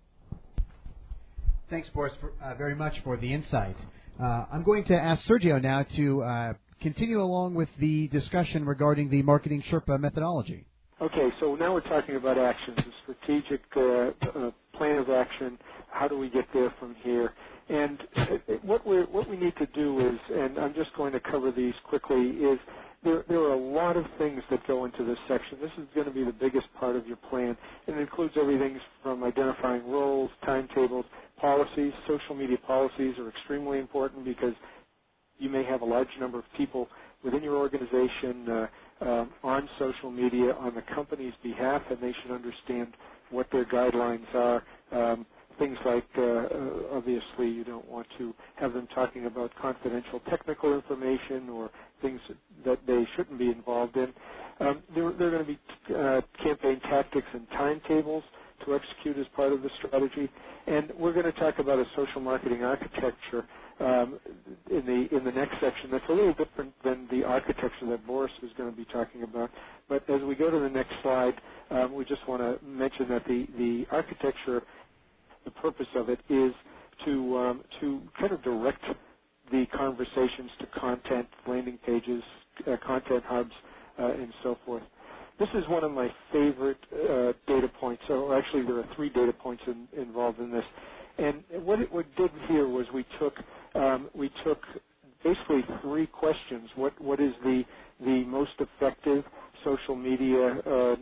[1.69, 3.77] Thanks, Boris, for, uh, very much for the insight.
[4.21, 9.11] Uh, I'm going to ask Sergio now to uh, continue along with the discussion regarding
[9.11, 10.67] the marketing Sherpa methodology.
[11.01, 15.59] Okay, so now we're talking about actions, a strategic uh, uh, plan of action.
[15.91, 17.33] How do we get there from here?
[17.71, 21.21] And uh, what we what we need to do is, and I'm just going to
[21.21, 22.59] cover these quickly, is
[23.05, 25.59] there, are a lot of things that go into this section.
[25.61, 27.57] This is going to be the biggest part of your plan.
[27.87, 31.07] It includes everything from identifying roles, timetables,
[31.39, 31.95] policies.
[32.09, 34.55] Social media policies are extremely important because
[35.39, 36.89] you may have a large number of people
[37.23, 38.69] within your organization uh,
[39.01, 42.95] uh, on social media on the company's behalf, and they should understand
[43.31, 44.63] what their guidelines are.
[45.61, 46.49] Things like, uh, uh,
[46.93, 51.71] obviously, you don't want to have them talking about confidential technical information or
[52.03, 52.21] things
[52.65, 54.13] that they shouldn't be involved in.
[54.61, 55.61] Um, there, are going to be
[55.95, 58.25] uh, campaign tactics and timetables
[58.67, 60.31] to execute as part of the strategy.
[60.67, 63.47] And we're going to talk about a social marketing architecture
[63.81, 64.21] um,
[64.71, 65.91] in the in the next section.
[65.91, 69.51] That's a little different than the architecture that Boris is going to be talking about.
[69.89, 73.25] But as we go to the next slide, um, we just want to mention that
[73.27, 74.63] the architecture,
[75.61, 76.53] purpose of it is
[77.05, 78.85] to um, to kind of direct
[79.51, 82.23] the conversations to content, landing pages,
[82.67, 83.53] uh, content hubs,
[83.99, 84.83] uh, and so forth.
[85.39, 88.03] This is one of my favorite uh, data points.
[88.07, 90.65] So actually, there are three data points in, involved in this.
[91.19, 93.39] And what it what did here was we took
[93.75, 94.63] um, we took
[95.25, 96.71] basically three questions.
[96.77, 97.65] What what is the
[98.01, 99.25] the most effective
[99.65, 100.97] social media uh,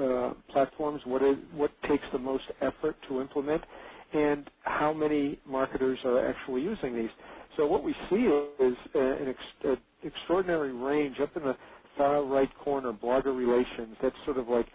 [0.00, 1.02] uh, platforms?
[1.04, 3.62] What is what takes the most effort to implement?
[4.12, 7.10] And how many marketers are actually using these?
[7.56, 8.24] So what we see
[8.62, 11.56] is an ex- extraordinary range up in the
[11.96, 13.96] far right corner, blogger relations.
[14.02, 14.66] That's sort of like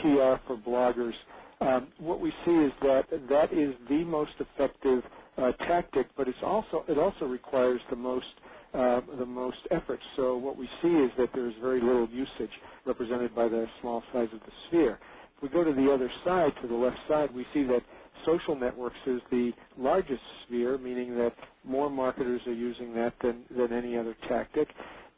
[0.00, 1.14] PR for bloggers.
[1.60, 5.02] Um, what we see is that that is the most effective
[5.38, 8.26] uh, tactic, but it's also it also requires the most
[8.74, 10.00] uh, the most effort.
[10.16, 12.50] So what we see is that there is very little usage,
[12.84, 14.98] represented by the small size of the sphere.
[15.36, 17.82] If we go to the other side, to the left side, we see that
[18.24, 23.72] social networks is the largest sphere, meaning that more marketers are using that than, than
[23.72, 24.68] any other tactic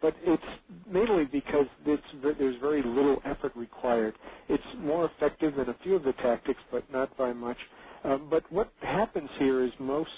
[0.01, 0.45] but it's
[0.87, 4.15] mainly because it's, there's very little effort required.
[4.49, 7.59] It's more effective than a few of the tactics, but not by much.
[8.05, 10.11] Um, but what happens here is most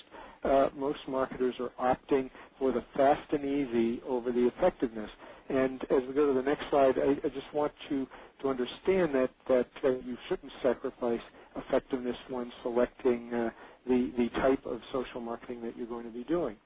[0.42, 5.10] uh, most marketers are opting for the fast and easy over the effectiveness.
[5.50, 8.06] And as we go to the next slide, I, I just want to
[8.40, 11.20] to understand that that uh, you shouldn't sacrifice
[11.56, 13.50] effectiveness when selecting uh,
[13.86, 16.56] the the type of social marketing that you're going to be doing.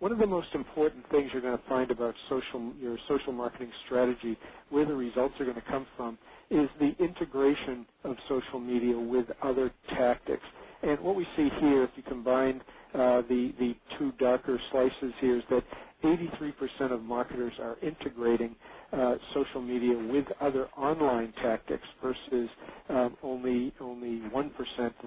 [0.00, 3.70] One of the most important things you're going to find about social, your social marketing
[3.86, 4.36] strategy,
[4.68, 6.18] where the results are going to come from,
[6.50, 10.42] is the integration of social media with other tactics.
[10.82, 12.62] And what we see here, if you combine
[12.94, 15.62] uh, the, the two darker slices here, is that
[16.02, 18.56] 83% of marketers are integrating
[18.92, 22.50] uh, social media with other online tactics versus
[22.88, 24.52] um, only only 1%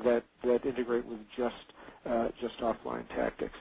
[0.04, 1.56] that, that integrate with just
[2.06, 3.56] uh, just offline tactics.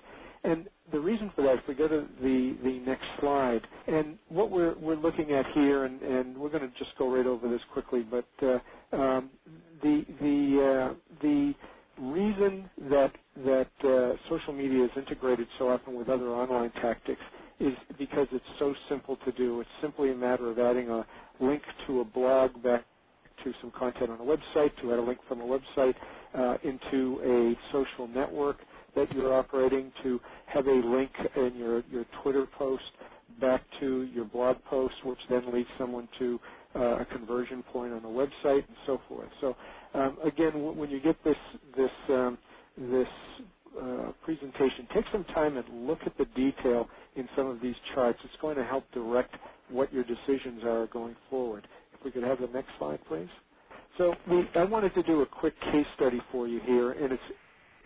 [0.44, 4.50] And the reason for that, if we go to the, the next slide, and what
[4.50, 7.62] we're, we're looking at here, and, and we're going to just go right over this
[7.72, 8.58] quickly, but uh,
[8.96, 9.30] um,
[9.82, 11.54] the, the, uh, the
[12.00, 13.12] reason that,
[13.44, 17.20] that uh, social media is integrated so often with other online tactics
[17.60, 19.60] is because it's so simple to do.
[19.60, 21.06] It's simply a matter of adding a
[21.40, 22.84] link to a blog back
[23.44, 25.94] to some content on a website, to add a link from a website
[26.34, 28.58] uh, into a social network,
[28.96, 32.84] that you're operating to have a link in your, your Twitter post
[33.40, 36.40] back to your blog post, which then leads someone to
[36.76, 39.28] uh, a conversion point on a website and so forth.
[39.40, 39.56] So
[39.94, 41.36] um, again, when you get this
[41.76, 42.38] this um,
[42.78, 43.08] this
[43.80, 48.18] uh, presentation, take some time and look at the detail in some of these charts.
[48.24, 49.36] It's going to help direct
[49.70, 51.68] what your decisions are going forward.
[51.94, 53.28] If we could have the next slide, please.
[53.98, 57.22] So we, I wanted to do a quick case study for you here, and it's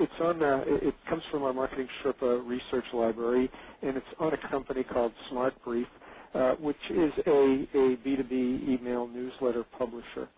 [0.00, 0.42] it's on.
[0.42, 3.50] It comes from our Marketing Sherpa research library,
[3.82, 5.86] and it's on a company called SmartBrief,
[6.34, 10.28] uh, which is a, a B2B email newsletter publisher.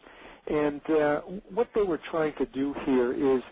[0.46, 1.20] And uh,
[1.52, 3.42] what they were trying to do here is,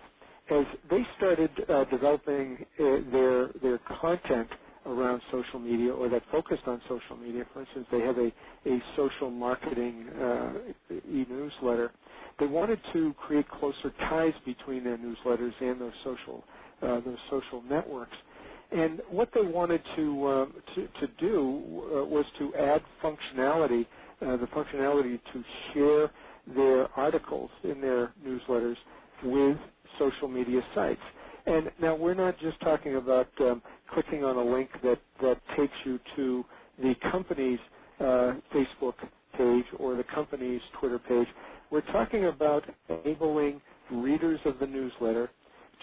[0.51, 4.49] as they started uh, developing uh, their their content
[4.89, 7.45] around social media or that focused on social media.
[7.53, 8.33] For instance, they have a,
[8.67, 10.53] a social marketing uh,
[10.91, 11.93] e-newsletter.
[12.39, 16.45] They wanted to create closer ties between their newsletters and those social
[16.81, 18.17] uh, those social networks.
[18.71, 23.87] And what they wanted to uh, to, to, do uh, was to add functionality,
[24.21, 26.11] the functionality to share
[26.55, 28.77] their articles in their newsletters
[29.23, 29.59] with
[29.99, 31.01] social media sites.
[31.47, 35.75] And now we're not just talking about um, clicking on a link that, that takes
[35.85, 36.45] you to
[36.79, 37.59] the company's
[38.01, 38.95] uh, Facebook
[39.37, 41.29] page or the company's Twitter page.
[41.71, 43.61] We're talking about enabling
[43.91, 45.31] readers of the newsletter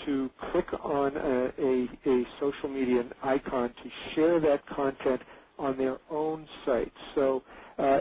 [0.06, 5.22] to click on a, a, a social media icon to share that content
[5.58, 6.92] on their own site.
[7.16, 7.44] So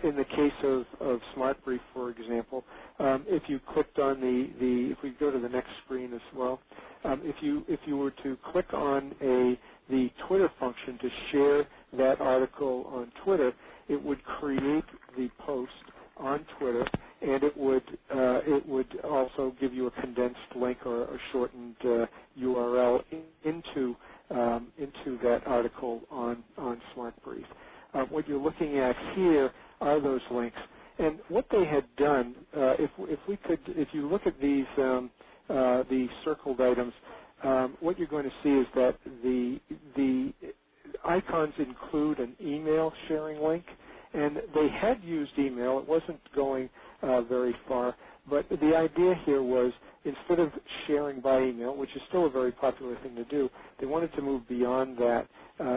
[0.04, 2.64] in the case of, of SmartBrief, for example,
[2.98, 6.20] um, if you clicked on the, the, if we go to the next screen as
[6.34, 6.60] well,
[7.04, 9.58] um, if you if you were to click on a
[9.90, 13.52] the Twitter function to share that article on Twitter,
[13.88, 14.84] it would create
[15.16, 15.72] the post
[16.16, 16.86] on Twitter,
[17.22, 21.76] and it would uh, it would also give you a condensed link or a shortened
[21.84, 22.06] uh,
[22.38, 23.96] URL in, into
[24.30, 27.44] um, into that article on on SmartBrief.
[27.94, 30.58] Uh, what you're looking at here are those links,
[30.98, 32.34] and what they had done.
[32.56, 35.10] Uh, if if we could, if you look at these um,
[35.48, 36.92] uh, the circled items,
[37.42, 39.60] um, what you're going to see is that the
[39.96, 40.32] the
[41.04, 43.64] icons include an email sharing link,
[44.14, 45.78] and they had used email.
[45.78, 46.70] It wasn't going
[47.02, 47.96] uh, very far,
[48.28, 49.72] but the idea here was
[50.04, 50.52] instead of
[50.86, 54.22] sharing by email, which is still a very popular thing to do, they wanted to
[54.22, 55.26] move beyond that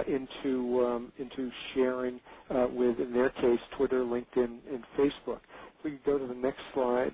[0.07, 2.19] into um, into sharing
[2.49, 5.41] uh, with, in their case, Twitter, LinkedIn, and Facebook.
[5.79, 7.13] If we go to the next slide.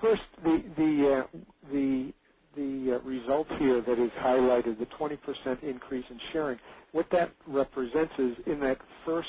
[0.00, 1.38] First, the uh,
[2.92, 6.58] uh, result here that is highlighted, the 20% increase in sharing,
[6.92, 9.28] what that represents is in that first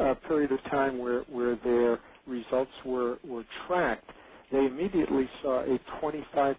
[0.00, 1.24] uh, period of time where,
[1.56, 4.10] their results were, were tracked,
[4.52, 6.56] they immediately saw a 25%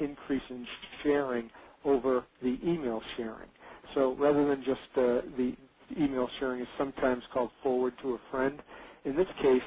[0.00, 0.66] increase in
[1.02, 1.50] sharing
[1.84, 3.48] over the email sharing.
[3.94, 5.54] So rather than just uh, the
[5.96, 8.60] email sharing is sometimes called forward to a friend,
[9.04, 9.62] in this case,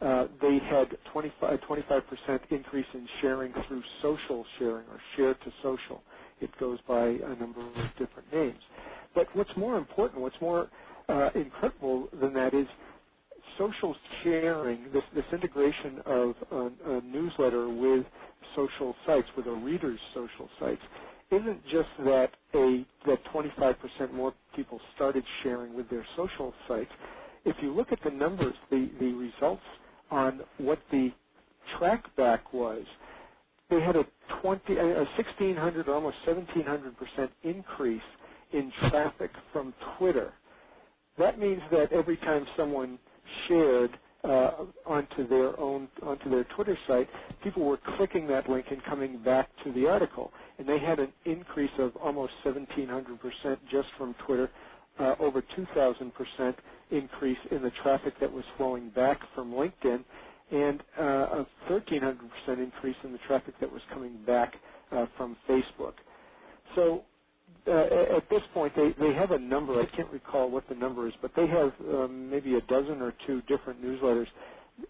[0.00, 6.02] uh, they had 25, 25% increase in sharing through social sharing or share to social.
[6.40, 8.60] It goes by a number of different names.
[9.14, 10.68] But what's more important, what's more
[11.08, 12.66] uh, incredible than that is
[13.58, 18.06] social sharing, this, this integration of a, a newsletter with
[18.54, 20.82] social sites, with a reader's social sites,
[21.30, 26.92] isn't just that a that 25% more people started sharing with their social sites.
[27.44, 29.62] If you look at the numbers, the, the results
[30.10, 31.12] on what the
[31.78, 32.84] trackback was,
[33.70, 34.06] they had a
[34.42, 38.02] 20, a 1600, or almost 1700 percent increase
[38.52, 40.32] in traffic from Twitter.
[41.18, 42.98] That means that every time someone
[43.48, 43.98] shared
[44.86, 47.08] onto their own onto their Twitter site,
[47.42, 51.12] people were clicking that link and coming back to the article, and they had an
[51.24, 54.50] increase of almost 1,700 percent just from Twitter,
[54.98, 56.56] uh, over 2,000 percent
[56.90, 60.04] increase in the traffic that was flowing back from LinkedIn,
[60.50, 64.56] and uh, a 1,300 percent increase in the traffic that was coming back
[64.92, 65.94] uh, from Facebook.
[66.74, 67.04] So
[67.66, 69.80] uh, at this point, they, they have a number.
[69.80, 73.12] I can't recall what the number is, but they have um, maybe a dozen or
[73.26, 74.28] two different newsletters.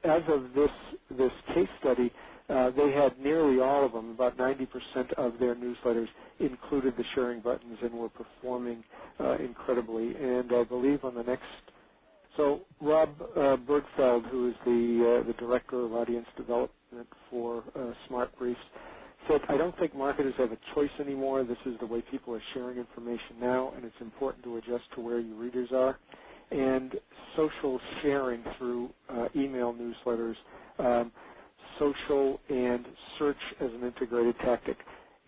[0.04, 0.70] As of this
[1.10, 2.12] this case study,
[2.48, 7.40] uh, they had nearly all of them, about 90% of their newsletters included the sharing
[7.40, 8.84] buttons and were performing
[9.20, 10.14] uh, incredibly.
[10.16, 11.44] And I believe on the next,
[12.36, 17.92] so Rob uh, Bergfeld, who is the uh, the director of audience development for uh,
[18.06, 18.60] Smart Briefs,
[19.28, 21.44] said, I don't think marketers have a choice anymore.
[21.44, 25.00] This is the way people are sharing information now, and it's important to adjust to
[25.00, 25.98] where your readers are.
[26.50, 26.94] And
[27.36, 30.36] social sharing through uh, email newsletters,
[30.78, 31.12] um,
[31.78, 32.86] social and
[33.18, 34.78] search as an integrated tactic.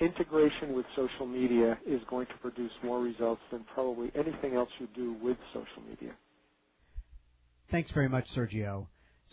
[0.00, 4.88] Integration with social media is going to produce more results than probably anything else you
[4.94, 6.14] do with social media.
[7.70, 8.86] Thanks very much, Sergio.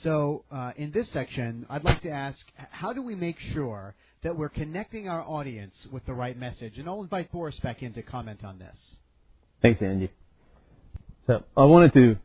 [0.04, 2.40] So, uh, in this section, I'd like to ask
[2.72, 3.96] how do we make sure
[4.26, 6.80] that we're connecting our audience with the right message?
[6.80, 8.76] And I'll invite Boris back in to comment on this.
[9.62, 10.10] Thanks, Andy.
[11.28, 12.16] So, I wanted to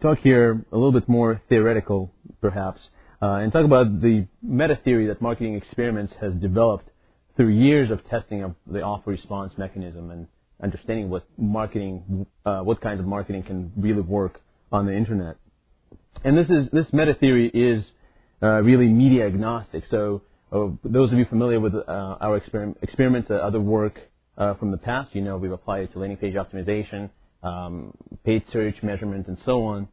[0.00, 2.10] talk here a little bit more theoretical,
[2.40, 2.80] perhaps,
[3.20, 6.88] uh, and talk about the meta theory that marketing experiments has developed
[7.36, 10.26] through years of testing of the offer response mechanism and
[10.62, 14.40] understanding what marketing, uh, what kinds of marketing can really work
[14.72, 15.36] on the internet.
[16.24, 17.84] And this is this meta theory is
[18.42, 19.84] uh, really media agnostic.
[19.90, 23.98] So uh, those of you familiar with uh, our experiments, uh, other work
[24.36, 27.10] uh, from the past, you know we've applied it to landing page optimization,
[27.42, 27.92] um,
[28.24, 29.88] paid search measurement, and so on.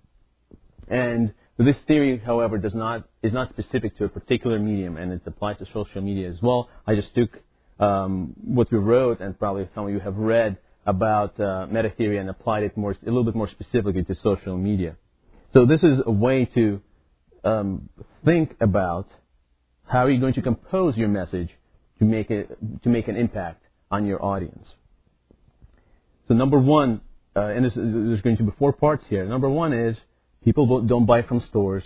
[0.88, 5.22] And this theory, however, does not is not specific to a particular medium, and it
[5.26, 6.70] applies to social media as well.
[6.88, 7.32] I just took
[7.80, 12.18] um, what we wrote, and probably some of you have read about uh, meta theory,
[12.18, 14.96] and applied it more a little bit more specifically to social media.
[15.52, 16.82] So this is a way to
[17.44, 17.90] um,
[18.24, 19.08] think about
[19.88, 21.50] how are you going to compose your message
[22.00, 24.68] to make it to make an impact on your audience.
[26.28, 27.02] So number one,
[27.36, 29.26] uh, and this, there's going to be four parts here.
[29.26, 29.96] Number one is
[30.44, 31.84] people don't buy from stores.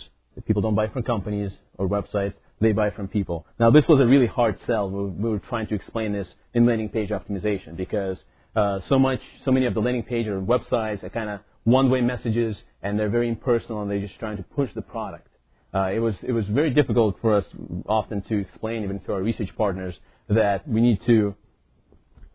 [0.47, 2.33] People don't buy from companies or websites.
[2.61, 3.45] They buy from people.
[3.59, 4.89] Now this was a really hard sell.
[4.89, 8.17] We, we were trying to explain this in landing page optimization because
[8.55, 12.01] uh, so much, so many of the landing page or websites are kind of one-way
[12.01, 15.27] messages, and they're very impersonal, and they're just trying to push the product.
[15.73, 17.45] Uh, it was it was very difficult for us
[17.87, 19.95] often to explain, even to our research partners,
[20.27, 21.35] that we need to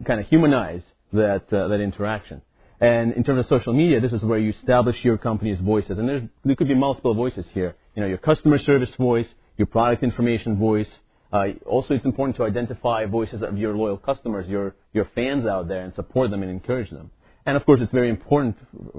[0.07, 0.83] kind of humanize
[1.13, 2.43] that uh, that interaction.
[2.81, 6.09] And in terms of social media, this is where you establish your company's voices, and
[6.09, 7.77] there's, there could be multiple voices here.
[7.95, 9.27] you know, your customer service voice,
[9.57, 10.89] your product information voice.
[11.33, 15.69] Uh, also, it's important to identify voices of your loyal customers, your, your fans out
[15.69, 17.11] there, and support them and encourage them.
[17.47, 18.57] And of course, it's very important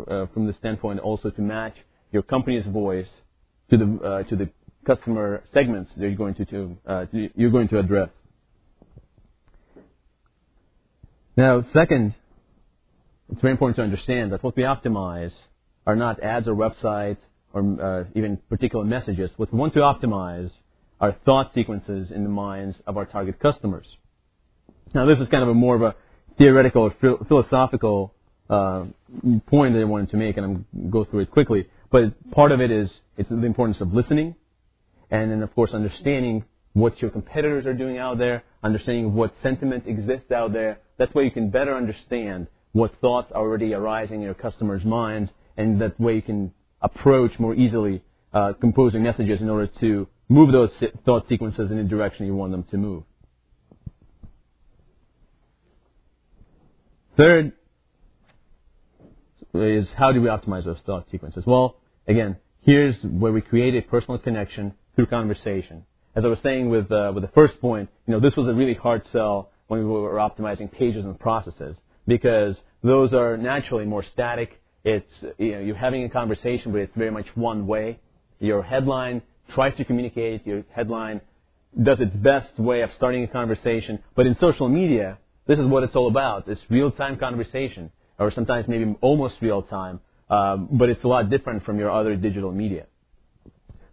[0.10, 1.76] uh, from the standpoint also to match
[2.12, 3.08] your company's voice
[3.70, 4.50] to the uh, to the
[4.86, 8.10] customer segments that you're going to, to uh, you're going to address.
[11.38, 12.16] Now, second,
[13.32, 15.34] it's very important to understand that what we optimize
[15.86, 17.18] are not ads or websites
[17.54, 19.32] or uh, even particular messages.
[19.38, 20.52] What we want to optimize
[21.02, 23.86] are thought sequences in the minds of our target customers.
[24.94, 25.96] Now, this is kind of a more of a
[26.38, 28.14] theoretical or philosophical
[28.50, 28.86] uh,
[29.48, 31.68] point that I wanted to make, and I'm go through it quickly.
[31.92, 34.36] But part of it is it's the importance of listening,
[35.12, 39.86] and then of course understanding what your competitors are doing out there, understanding what sentiment
[39.88, 40.80] exists out there.
[40.98, 45.32] That way you can better understand what thoughts are already arising in your customers' minds,
[45.56, 48.02] and that way you can approach more easily
[48.34, 50.72] uh, composing messages in order to move those
[51.06, 53.04] thought sequences in the direction you want them to move.
[57.18, 57.54] Third
[59.62, 61.44] is how do we optimize those thought sequences?
[61.46, 61.78] Well,
[62.08, 65.86] again, here's where we create a personal connection through conversation.
[66.16, 68.54] As I was saying with uh, with the first point, you know, this was a
[68.54, 71.76] really hard sell when we were optimizing pages and processes
[72.08, 74.62] because those are naturally more static.
[74.84, 78.00] It's you know you're having a conversation, but it's very much one way.
[78.40, 79.22] Your headline
[79.54, 80.46] tries to communicate.
[80.46, 81.22] Your headline
[81.82, 84.00] does its best way of starting a conversation.
[84.16, 86.48] But in social media, this is what it's all about.
[86.48, 90.00] It's real-time conversation, or sometimes maybe almost real-time.
[90.30, 92.88] Um, but it's a lot different from your other digital media.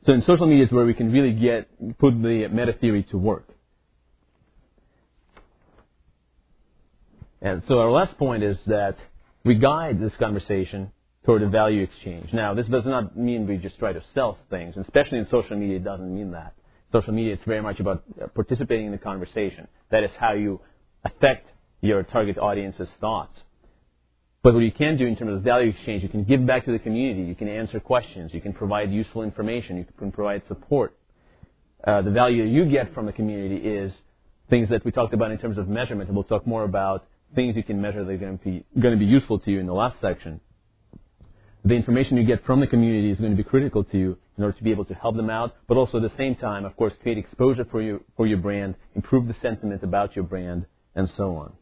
[0.06, 1.68] So in social media is where we can really get
[1.98, 3.48] put the meta theory to work.
[7.40, 8.96] And so our last point is that
[9.44, 10.92] we guide this conversation
[11.24, 12.32] toward a value exchange.
[12.32, 15.56] Now, this does not mean we just try to sell things, and especially in social
[15.56, 16.54] media, it doesn't mean that.
[16.92, 19.66] Social media is very much about uh, participating in the conversation.
[19.90, 20.60] That is how you
[21.04, 21.48] affect
[21.80, 23.40] your target audience's thoughts.
[24.42, 26.72] But what you can do in terms of value exchange, you can give back to
[26.72, 30.96] the community, you can answer questions, you can provide useful information, you can provide support.
[31.86, 33.92] Uh, the value you get from the community is
[34.50, 37.54] things that we talked about in terms of measurement, and we'll talk more about things
[37.54, 39.66] you can measure that are going to be, going to be useful to you in
[39.66, 40.40] the last section.
[41.64, 44.42] The information you get from the community is going to be critical to you in
[44.42, 46.76] order to be able to help them out, but also at the same time, of
[46.76, 50.66] course, create exposure for, you, for your brand, improve the sentiment about your brand,
[50.96, 51.52] and so on.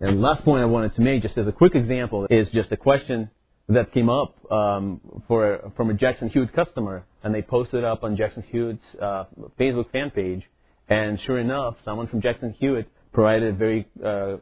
[0.00, 2.76] And last point I wanted to make, just as a quick example, is just a
[2.76, 3.30] question
[3.68, 8.04] that came up um, for from a Jackson Hewitt customer, and they posted it up
[8.04, 9.24] on Jackson Hewitt's uh,
[9.58, 10.42] Facebook fan page.
[10.88, 14.36] And sure enough, someone from Jackson Hewitt provided a very uh,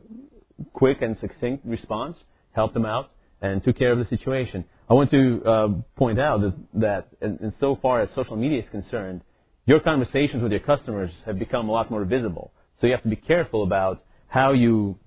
[0.72, 2.18] quick and succinct response,
[2.52, 4.64] helped them out, and took care of the situation.
[4.88, 8.68] I want to uh, point out that, that in so far as social media is
[8.70, 9.22] concerned,
[9.64, 12.52] your conversations with your customers have become a lot more visible.
[12.80, 14.98] So you have to be careful about how you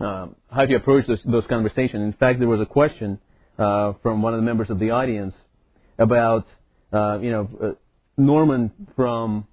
[0.00, 2.02] um, how do you approach those, those conversations.
[2.02, 3.18] In fact, there was a question
[3.58, 5.34] uh, from one of the members of the audience
[5.98, 6.46] about
[6.92, 7.70] uh, you know uh,
[8.16, 9.46] Norman from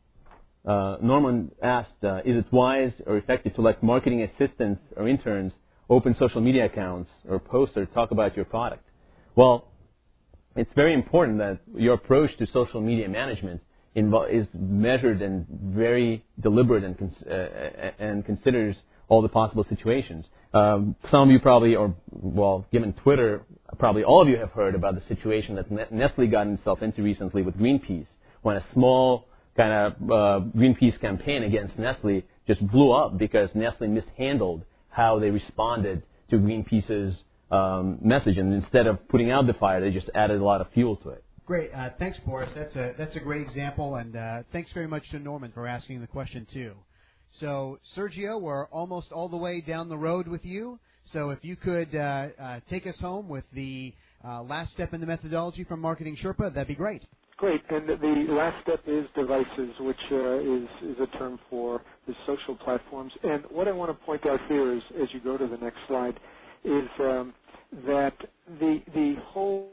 [0.65, 5.53] uh, Norman asked, uh, is it wise or effective to let marketing assistants or interns
[5.89, 8.83] open social media accounts or post or talk about your product?
[9.35, 9.67] Well,
[10.57, 13.61] it's very important that your approach to social media management
[13.95, 18.75] is measured and very deliberate and, cons- uh, and considers
[19.07, 20.25] all the possible situations.
[20.53, 23.43] Um, some of you probably, or well, given Twitter,
[23.77, 27.41] probably all of you have heard about the situation that Nestle got itself into recently
[27.41, 28.07] with Greenpeace,
[28.41, 33.87] when a small kind of uh, Greenpeace campaign against Nestle just blew up because Nestle
[33.87, 37.17] mishandled how they responded to Greenpeace's
[37.51, 40.67] um, message, and instead of putting out the fire, they just added a lot of
[40.73, 41.23] fuel to it.
[41.45, 42.49] Great, uh, thanks, Boris.
[42.53, 46.01] That's a that's a great example, and uh, thanks very much to Norman for asking
[46.01, 46.73] the question too.
[47.39, 50.79] So, Sergio, we're almost all the way down the road with you.
[51.13, 53.93] So, if you could uh, uh, take us home with the
[54.25, 57.03] uh, last step in the methodology from Marketing Sherpa, that'd be great.
[57.37, 57.61] Great.
[57.69, 62.55] And the last step is devices, which uh, is, is a term for the social
[62.55, 63.13] platforms.
[63.23, 65.77] And what I want to point out here is, as you go to the next
[65.87, 66.19] slide,
[66.63, 67.35] is um,
[67.85, 68.15] that
[68.59, 69.71] the the whole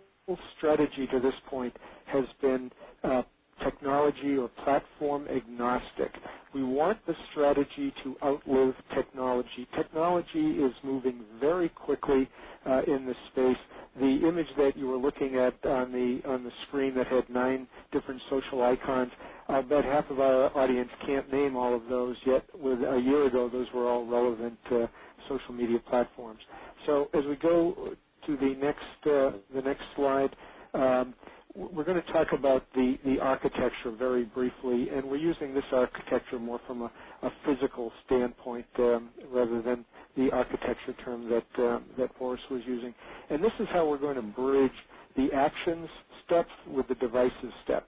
[0.56, 2.70] strategy to this point has been
[3.02, 3.22] uh,
[3.62, 6.12] technology or platform agnostic.
[6.54, 9.68] We want the strategy to outlive technology.
[9.76, 12.28] Technology is moving very quickly
[12.66, 13.58] uh, in this space.
[14.00, 17.68] The image that you were looking at on the on the screen that had nine
[17.92, 19.12] different social icons,
[19.48, 22.44] I bet half of our audience can't name all of those yet.
[22.58, 24.86] With a year ago, those were all relevant uh,
[25.28, 26.40] social media platforms.
[26.86, 27.94] So as we go
[28.26, 30.34] to the next uh, the next slide,
[30.74, 31.14] Um,
[31.54, 36.38] we're going to talk about the, the architecture very briefly, and we're using this architecture
[36.38, 36.92] more from a,
[37.22, 39.84] a physical standpoint um, rather than
[40.16, 42.94] the architecture term that um, that Boris was using.
[43.30, 44.72] And this is how we're going to bridge
[45.16, 45.88] the actions
[46.24, 47.86] step with the devices step.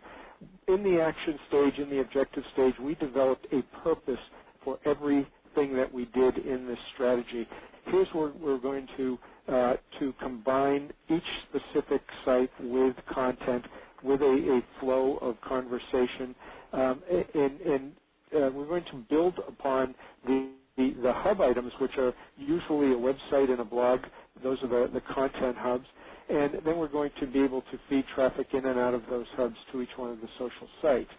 [0.69, 4.21] In the action stage, in the objective stage, we developed a purpose
[4.63, 7.49] for everything that we did in this strategy.
[7.87, 13.65] Here's where we're going to uh, to combine each specific site with content,
[14.03, 16.35] with a, flow of conversation,
[16.73, 17.03] um,
[17.35, 17.93] and,
[18.35, 19.95] uh, we're going to build upon
[20.27, 20.49] the,
[21.13, 24.01] hub items, which are usually a website and a blog.
[24.43, 25.87] Those are the content hubs.
[26.29, 29.27] And then we're going to be able to feed traffic in and out of those
[29.37, 31.11] hubs to each one of the social sites.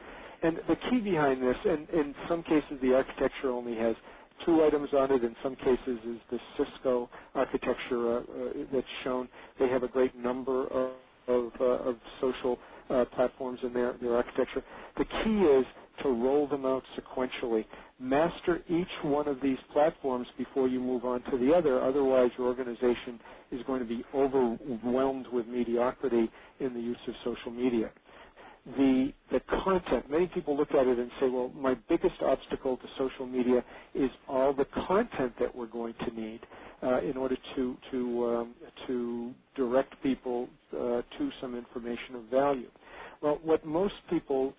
[0.43, 3.95] And the key behind this, and in some cases the architecture only has
[4.45, 5.23] two items on it.
[5.23, 8.23] In some cases, is the Cisco architecture uh, uh,
[8.71, 9.27] that's shown.
[9.59, 10.91] They have a great number of,
[11.27, 12.59] of, uh, of social
[13.13, 14.63] platforms in their, their architecture.
[14.97, 15.65] The key is
[16.03, 17.65] to roll them out sequentially.
[17.99, 21.81] Master each one of these platforms before you move on to the other.
[21.81, 23.19] Otherwise, your organization
[23.51, 26.29] is going to be overwhelmed with mediocrity
[26.59, 27.91] in the use of social media
[28.77, 30.09] the the content.
[30.09, 33.63] Many people look at it and say, "Well, my biggest obstacle to social media
[33.93, 36.41] is all the content that we're going to need
[36.83, 38.55] uh, in order to to um,
[38.87, 42.69] to direct people uh, to some information of value."
[43.21, 44.53] Well, what most people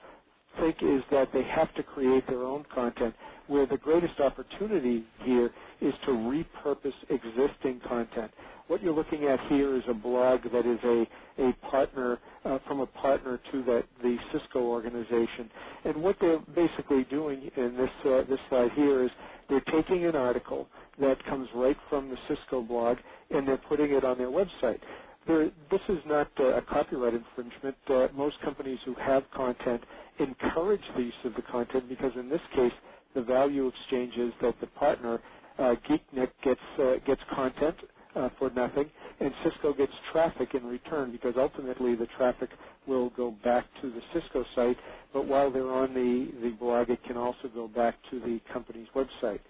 [0.59, 3.15] think is that they have to create their own content,
[3.47, 5.51] where the greatest opportunity here
[5.81, 8.33] is to repurpose existing content.
[8.69, 11.09] What you're looking at here is a blog that is a,
[11.43, 15.51] a partner uh, from a partner to that the Cisco organization.
[15.85, 19.11] And what they're basically doing in this uh, this slide here is
[19.49, 22.99] they're taking an article that comes right from the Cisco blog
[23.31, 24.81] and they're putting it on their website.
[25.27, 27.77] There, this is not uh, a copyright infringement.
[27.89, 29.83] Uh, most companies who have content
[30.19, 32.73] encourage the use of the content because in this case,
[33.15, 35.21] the value exchange is that the partner,
[35.59, 37.77] uh, Geeknik, gets uh, gets content
[38.15, 38.91] uh, for nothing,
[39.21, 42.51] and Cisco gets traffic in return because ultimately the traffic
[42.87, 44.79] will go back to the Cisco site,
[45.13, 48.89] but while they're on the, the blog, it can also go back to the company's
[48.95, 49.41] website.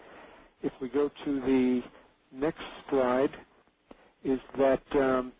[0.62, 1.82] If we go to the
[2.32, 3.30] next slide,
[4.24, 5.32] is that, um,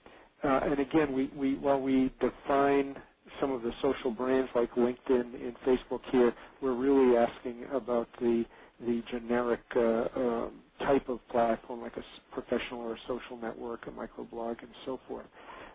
[0.44, 2.96] uh, and again, we, we, while we define
[3.40, 8.44] some of the social brands like LinkedIn and Facebook here, we're really asking about the
[8.80, 13.90] the generic uh, um, type of platform, like a professional or a social network, a
[13.90, 15.26] microblog, and so forth.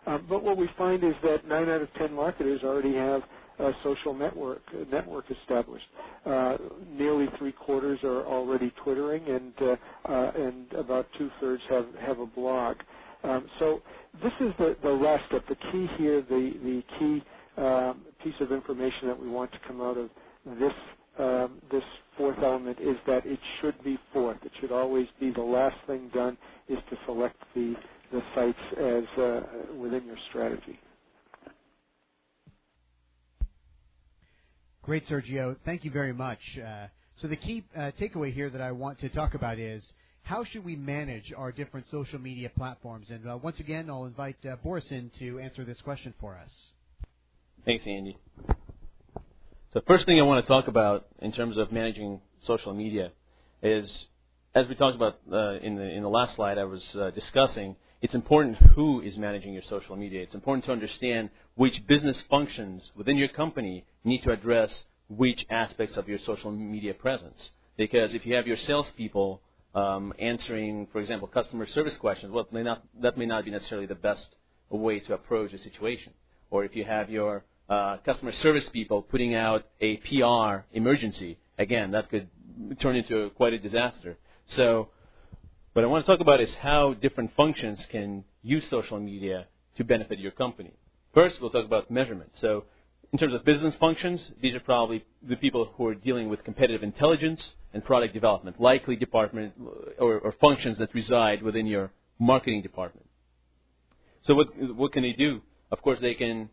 [0.06, 3.22] Um, but what we find is that nine out of ten marketers already have
[3.58, 5.86] a social network a network established.
[6.26, 6.56] Uh,
[6.88, 9.76] nearly three quarters are already twittering, and uh,
[10.08, 12.76] uh, and about two thirds have have a blog.
[13.22, 13.82] Um, so
[14.22, 15.46] this is the the last step.
[15.48, 17.24] The key here, the the key
[17.62, 20.10] um, piece of information that we want to come out of
[20.58, 20.74] this
[21.18, 21.84] um, this
[22.16, 24.38] fourth element is that it should be fourth.
[24.44, 26.36] It should always be the last thing done
[26.68, 27.74] is to select the,
[28.12, 29.42] the sites as uh,
[29.76, 30.78] within your strategy.
[34.82, 35.56] Great, Sergio.
[35.64, 36.40] Thank you very much.
[36.58, 36.86] Uh,
[37.16, 39.82] so the key uh, takeaway here that I want to talk about is
[40.22, 43.08] how should we manage our different social media platforms?
[43.10, 46.50] And uh, once again, I'll invite uh, Boris in to answer this question for us.
[47.64, 48.18] Thanks, Andy.
[49.74, 53.10] The first thing I want to talk about in terms of managing social media
[53.60, 54.06] is,
[54.54, 57.74] as we talked about uh, in, the, in the last slide I was uh, discussing,
[58.00, 60.22] it's important who is managing your social media.
[60.22, 65.96] It's important to understand which business functions within your company need to address which aspects
[65.96, 67.50] of your social media presence.
[67.76, 69.42] Because if you have your salespeople
[69.74, 73.88] um, answering, for example, customer service questions, well, may not, that may not be necessarily
[73.88, 74.36] the best
[74.70, 76.12] way to approach a situation.
[76.52, 81.92] Or if you have your uh, customer service people putting out a PR emergency, again,
[81.92, 82.28] that could
[82.80, 84.16] turn into quite a disaster.
[84.48, 84.88] So,
[85.72, 89.46] what I want to talk about is how different functions can use social media
[89.76, 90.72] to benefit your company.
[91.14, 92.30] First, we'll talk about measurement.
[92.40, 92.64] So,
[93.12, 96.82] in terms of business functions, these are probably the people who are dealing with competitive
[96.82, 99.54] intelligence and product development, likely department
[99.98, 103.06] or, or functions that reside within your marketing department.
[104.24, 105.40] So, what what can they do?
[105.70, 106.50] Of course, they can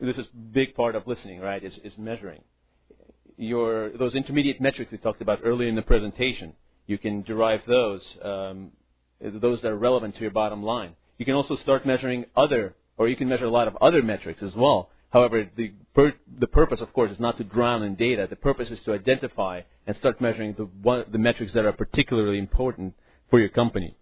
[0.00, 1.62] this is a big part of listening, right?
[1.62, 2.42] Is, is measuring
[3.36, 6.54] your those intermediate metrics we talked about earlier in the presentation.
[6.86, 8.72] You can derive those um,
[9.20, 10.94] those that are relevant to your bottom line.
[11.18, 14.42] You can also start measuring other, or you can measure a lot of other metrics
[14.42, 14.90] as well.
[15.10, 18.26] However, the per, the purpose, of course, is not to drown in data.
[18.28, 22.38] The purpose is to identify and start measuring the one, the metrics that are particularly
[22.38, 22.94] important
[23.30, 23.94] for your company.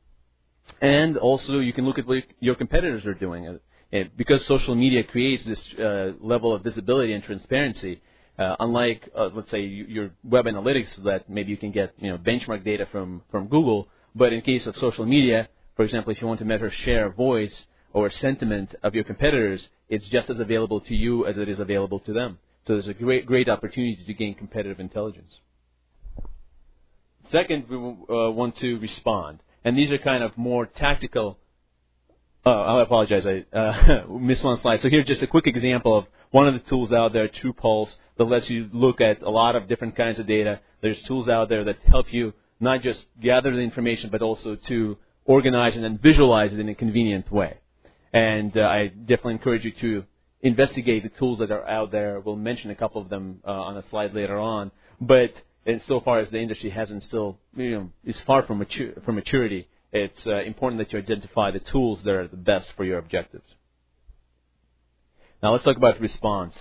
[0.81, 3.59] And also, you can look at what your competitors are doing
[3.93, 8.01] And because social media creates this uh, level of visibility and transparency,
[8.39, 12.19] uh, unlike uh, let's say your web analytics that maybe you can get you know
[12.19, 16.27] benchmark data from from Google, but in case of social media, for example, if you
[16.27, 20.81] want to measure share of voice or sentiment of your competitors, it's just as available
[20.83, 22.39] to you as it is available to them.
[22.67, 25.41] So there's a great great opportunity to gain competitive intelligence.
[27.33, 31.39] Second, we uh, want to respond, and these are kind of more tactical
[32.47, 33.27] Oh, I apologize.
[33.27, 34.81] I uh, missed one slide.
[34.81, 38.25] So here's just a quick example of one of the tools out there, TruePulse, that
[38.25, 40.61] lets you look at a lot of different kinds of data.
[40.81, 44.97] There's tools out there that help you not just gather the information, but also to
[45.25, 47.59] organize and visualize it in a convenient way.
[48.13, 50.05] And uh, I definitely encourage you to
[50.43, 52.21] investigate the tools that are out there.
[52.21, 54.71] We'll mention a couple of them uh, on a slide later on.
[55.01, 55.35] But
[55.67, 58.65] and so far as the industry hasn't still, you know, is far from,
[59.05, 62.85] from maturity, it's uh, important that you identify the tools that are the best for
[62.85, 63.45] your objectives.
[65.43, 66.55] Now let's talk about response.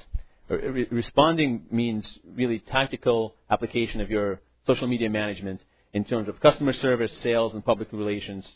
[0.50, 5.62] Uh, re- responding means really tactical application of your social media management
[5.94, 8.48] in terms of customer service, sales, and public relations.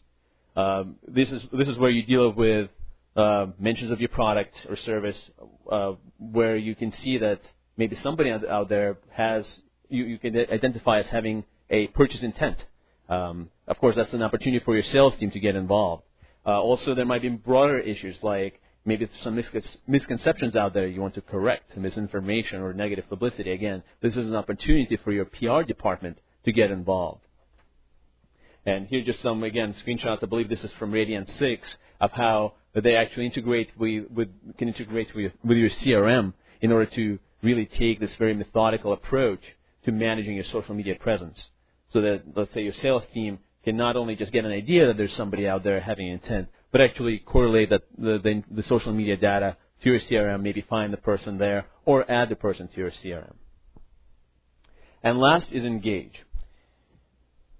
[0.56, 2.70] Um, this is this is where you deal with
[3.16, 5.20] uh, mentions of your product or service,
[5.72, 7.42] uh, where you can see that
[7.78, 9.46] maybe somebody out there has
[9.90, 12.64] you, you can identify as having a purchase intent.
[13.10, 16.04] Um, of course, that's an opportunity for your sales team to get involved.
[16.46, 19.42] Uh, also, there might be broader issues like maybe some
[19.88, 23.52] misconceptions out there you want to correct, misinformation or negative publicity.
[23.52, 27.22] Again, this is an opportunity for your PR department to get involved.
[28.66, 30.24] And here just some, again, screenshots.
[30.24, 31.60] I believe this is from Radian6
[32.02, 36.86] of how they actually integrate with, with can integrate with, with your CRM in order
[36.92, 39.42] to really take this very methodical approach
[39.86, 41.50] to managing your social media presence
[41.94, 44.98] so that let's say your sales team can not only just get an idea that
[44.98, 49.16] there's somebody out there having intent, but actually correlate that the, the, the social media
[49.16, 52.92] data to your CRM, maybe find the person there or add the person to your
[52.92, 53.34] CRM.
[55.04, 56.14] And last is engage.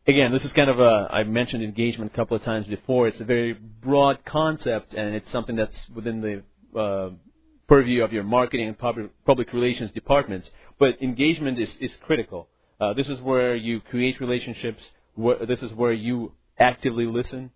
[0.08, 3.08] Again, this is kind of a, I mentioned engagement a couple of times before.
[3.08, 7.10] It's a very broad concept and it's something that's within the uh,
[7.68, 10.50] purview of your marketing and public, public relations departments.
[10.80, 12.50] But engagement is, is critical.
[12.84, 14.84] Uh, this is where you create relationships.
[15.48, 17.52] This is where you actively listen.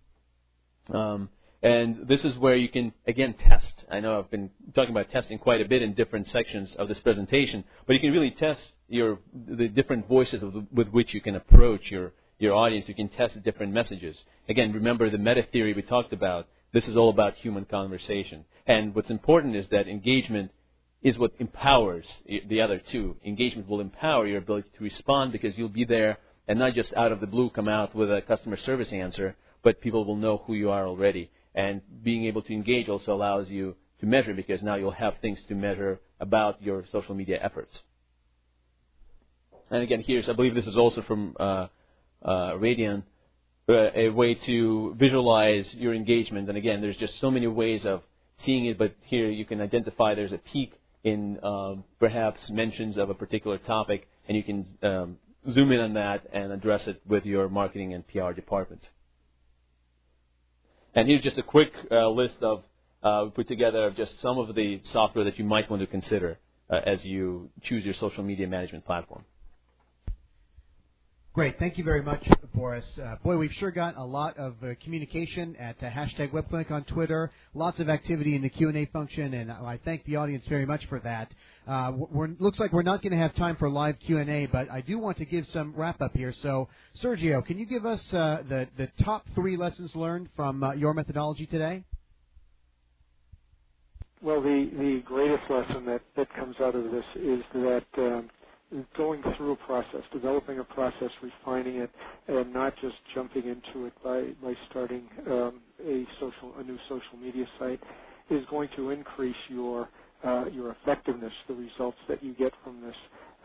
[0.88, 1.28] Um,
[1.62, 3.74] and this is where you can, again, test.
[3.90, 6.98] I know I've been talking about testing quite a bit in different sections of this
[7.00, 11.36] presentation, but you can really test your, the different voices the, with which you can
[11.36, 12.88] approach your, your audience.
[12.88, 14.16] You can test different messages.
[14.48, 16.46] Again, remember the meta theory we talked about.
[16.72, 18.46] This is all about human conversation.
[18.66, 20.52] And what's important is that engagement
[21.02, 22.06] is what empowers
[22.48, 23.16] the other two.
[23.24, 26.18] Engagement will empower your ability to respond because you'll be there
[26.48, 29.80] and not just out of the blue come out with a customer service answer, but
[29.80, 31.30] people will know who you are already.
[31.54, 35.38] And being able to engage also allows you to measure because now you'll have things
[35.48, 37.80] to measure about your social media efforts.
[39.70, 41.66] And again, here's, I believe this is also from uh,
[42.22, 43.02] uh, Radian,
[43.68, 46.48] uh, a way to visualize your engagement.
[46.48, 48.02] And again, there's just so many ways of
[48.46, 50.72] seeing it, but here you can identify there's a peak
[51.04, 55.16] in um, perhaps mentions of a particular topic, and you can um,
[55.50, 58.88] zoom in on that and address it with your marketing and PR department.
[60.94, 62.64] And here's just a quick uh, list of
[63.02, 66.38] uh, put together of just some of the software that you might want to consider
[66.70, 69.24] uh, as you choose your social media management platform.
[71.38, 71.56] Great.
[71.60, 72.84] Thank you very much, Boris.
[73.00, 76.82] Uh, boy, we've sure got a lot of uh, communication at uh, hashtag WebClinic on
[76.82, 77.30] Twitter.
[77.54, 80.98] Lots of activity in the Q&A function, and I thank the audience very much for
[80.98, 81.32] that.
[81.64, 81.92] Uh,
[82.40, 85.16] looks like we're not going to have time for live Q&A, but I do want
[85.18, 86.34] to give some wrap up here.
[86.42, 86.68] So,
[87.00, 90.92] Sergio, can you give us uh, the the top three lessons learned from uh, your
[90.92, 91.84] methodology today?
[94.20, 97.84] Well, the the greatest lesson that that comes out of this is that.
[97.96, 98.28] Um,
[98.96, 101.90] going through a process, developing a process, refining it,
[102.26, 107.16] and not just jumping into it by, by starting um, a social a new social
[107.20, 107.80] media site
[108.30, 109.88] is going to increase your
[110.24, 112.96] uh, your effectiveness, the results that you get from this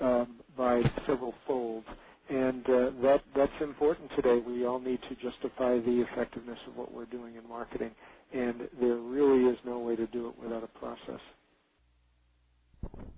[0.01, 1.83] um, by several fold.
[2.29, 4.39] And uh, that that's important today.
[4.39, 7.91] We all need to justify the effectiveness of what we're doing in marketing,
[8.33, 11.19] and there really is no way to do it without a process.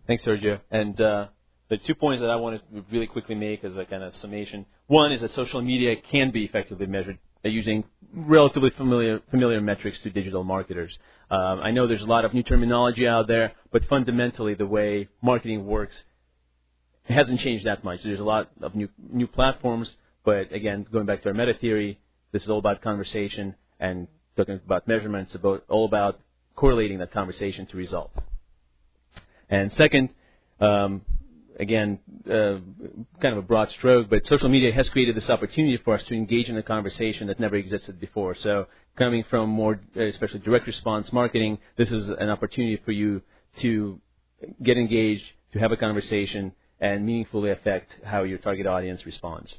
[0.07, 0.59] Thanks, Sergio.
[0.71, 1.27] And uh,
[1.69, 4.65] the two points that I want to really quickly make as a kind of summation.
[4.87, 10.09] One is that social media can be effectively measured using relatively familiar familiar metrics to
[10.09, 10.97] digital marketers.
[11.29, 15.09] Um, I know there's a lot of new terminology out there, but fundamentally the way
[15.21, 15.95] marketing works
[17.03, 18.01] hasn't changed that much.
[18.03, 21.99] There's a lot of new new platforms, but again, going back to our meta theory,
[22.31, 26.19] this is all about conversation and talking about measurements, about all about
[26.55, 28.17] correlating that conversation to results.
[29.49, 30.13] And second,
[30.59, 31.01] um,
[31.59, 32.59] again, uh,
[33.21, 36.13] kind of a broad stroke, but social media has created this opportunity for us to
[36.13, 38.35] engage in a conversation that never existed before.
[38.35, 43.21] So coming from more, especially direct response marketing, this is an opportunity for you
[43.59, 43.99] to
[44.61, 49.53] get engaged, to have a conversation, and meaningfully affect how your target audience responds.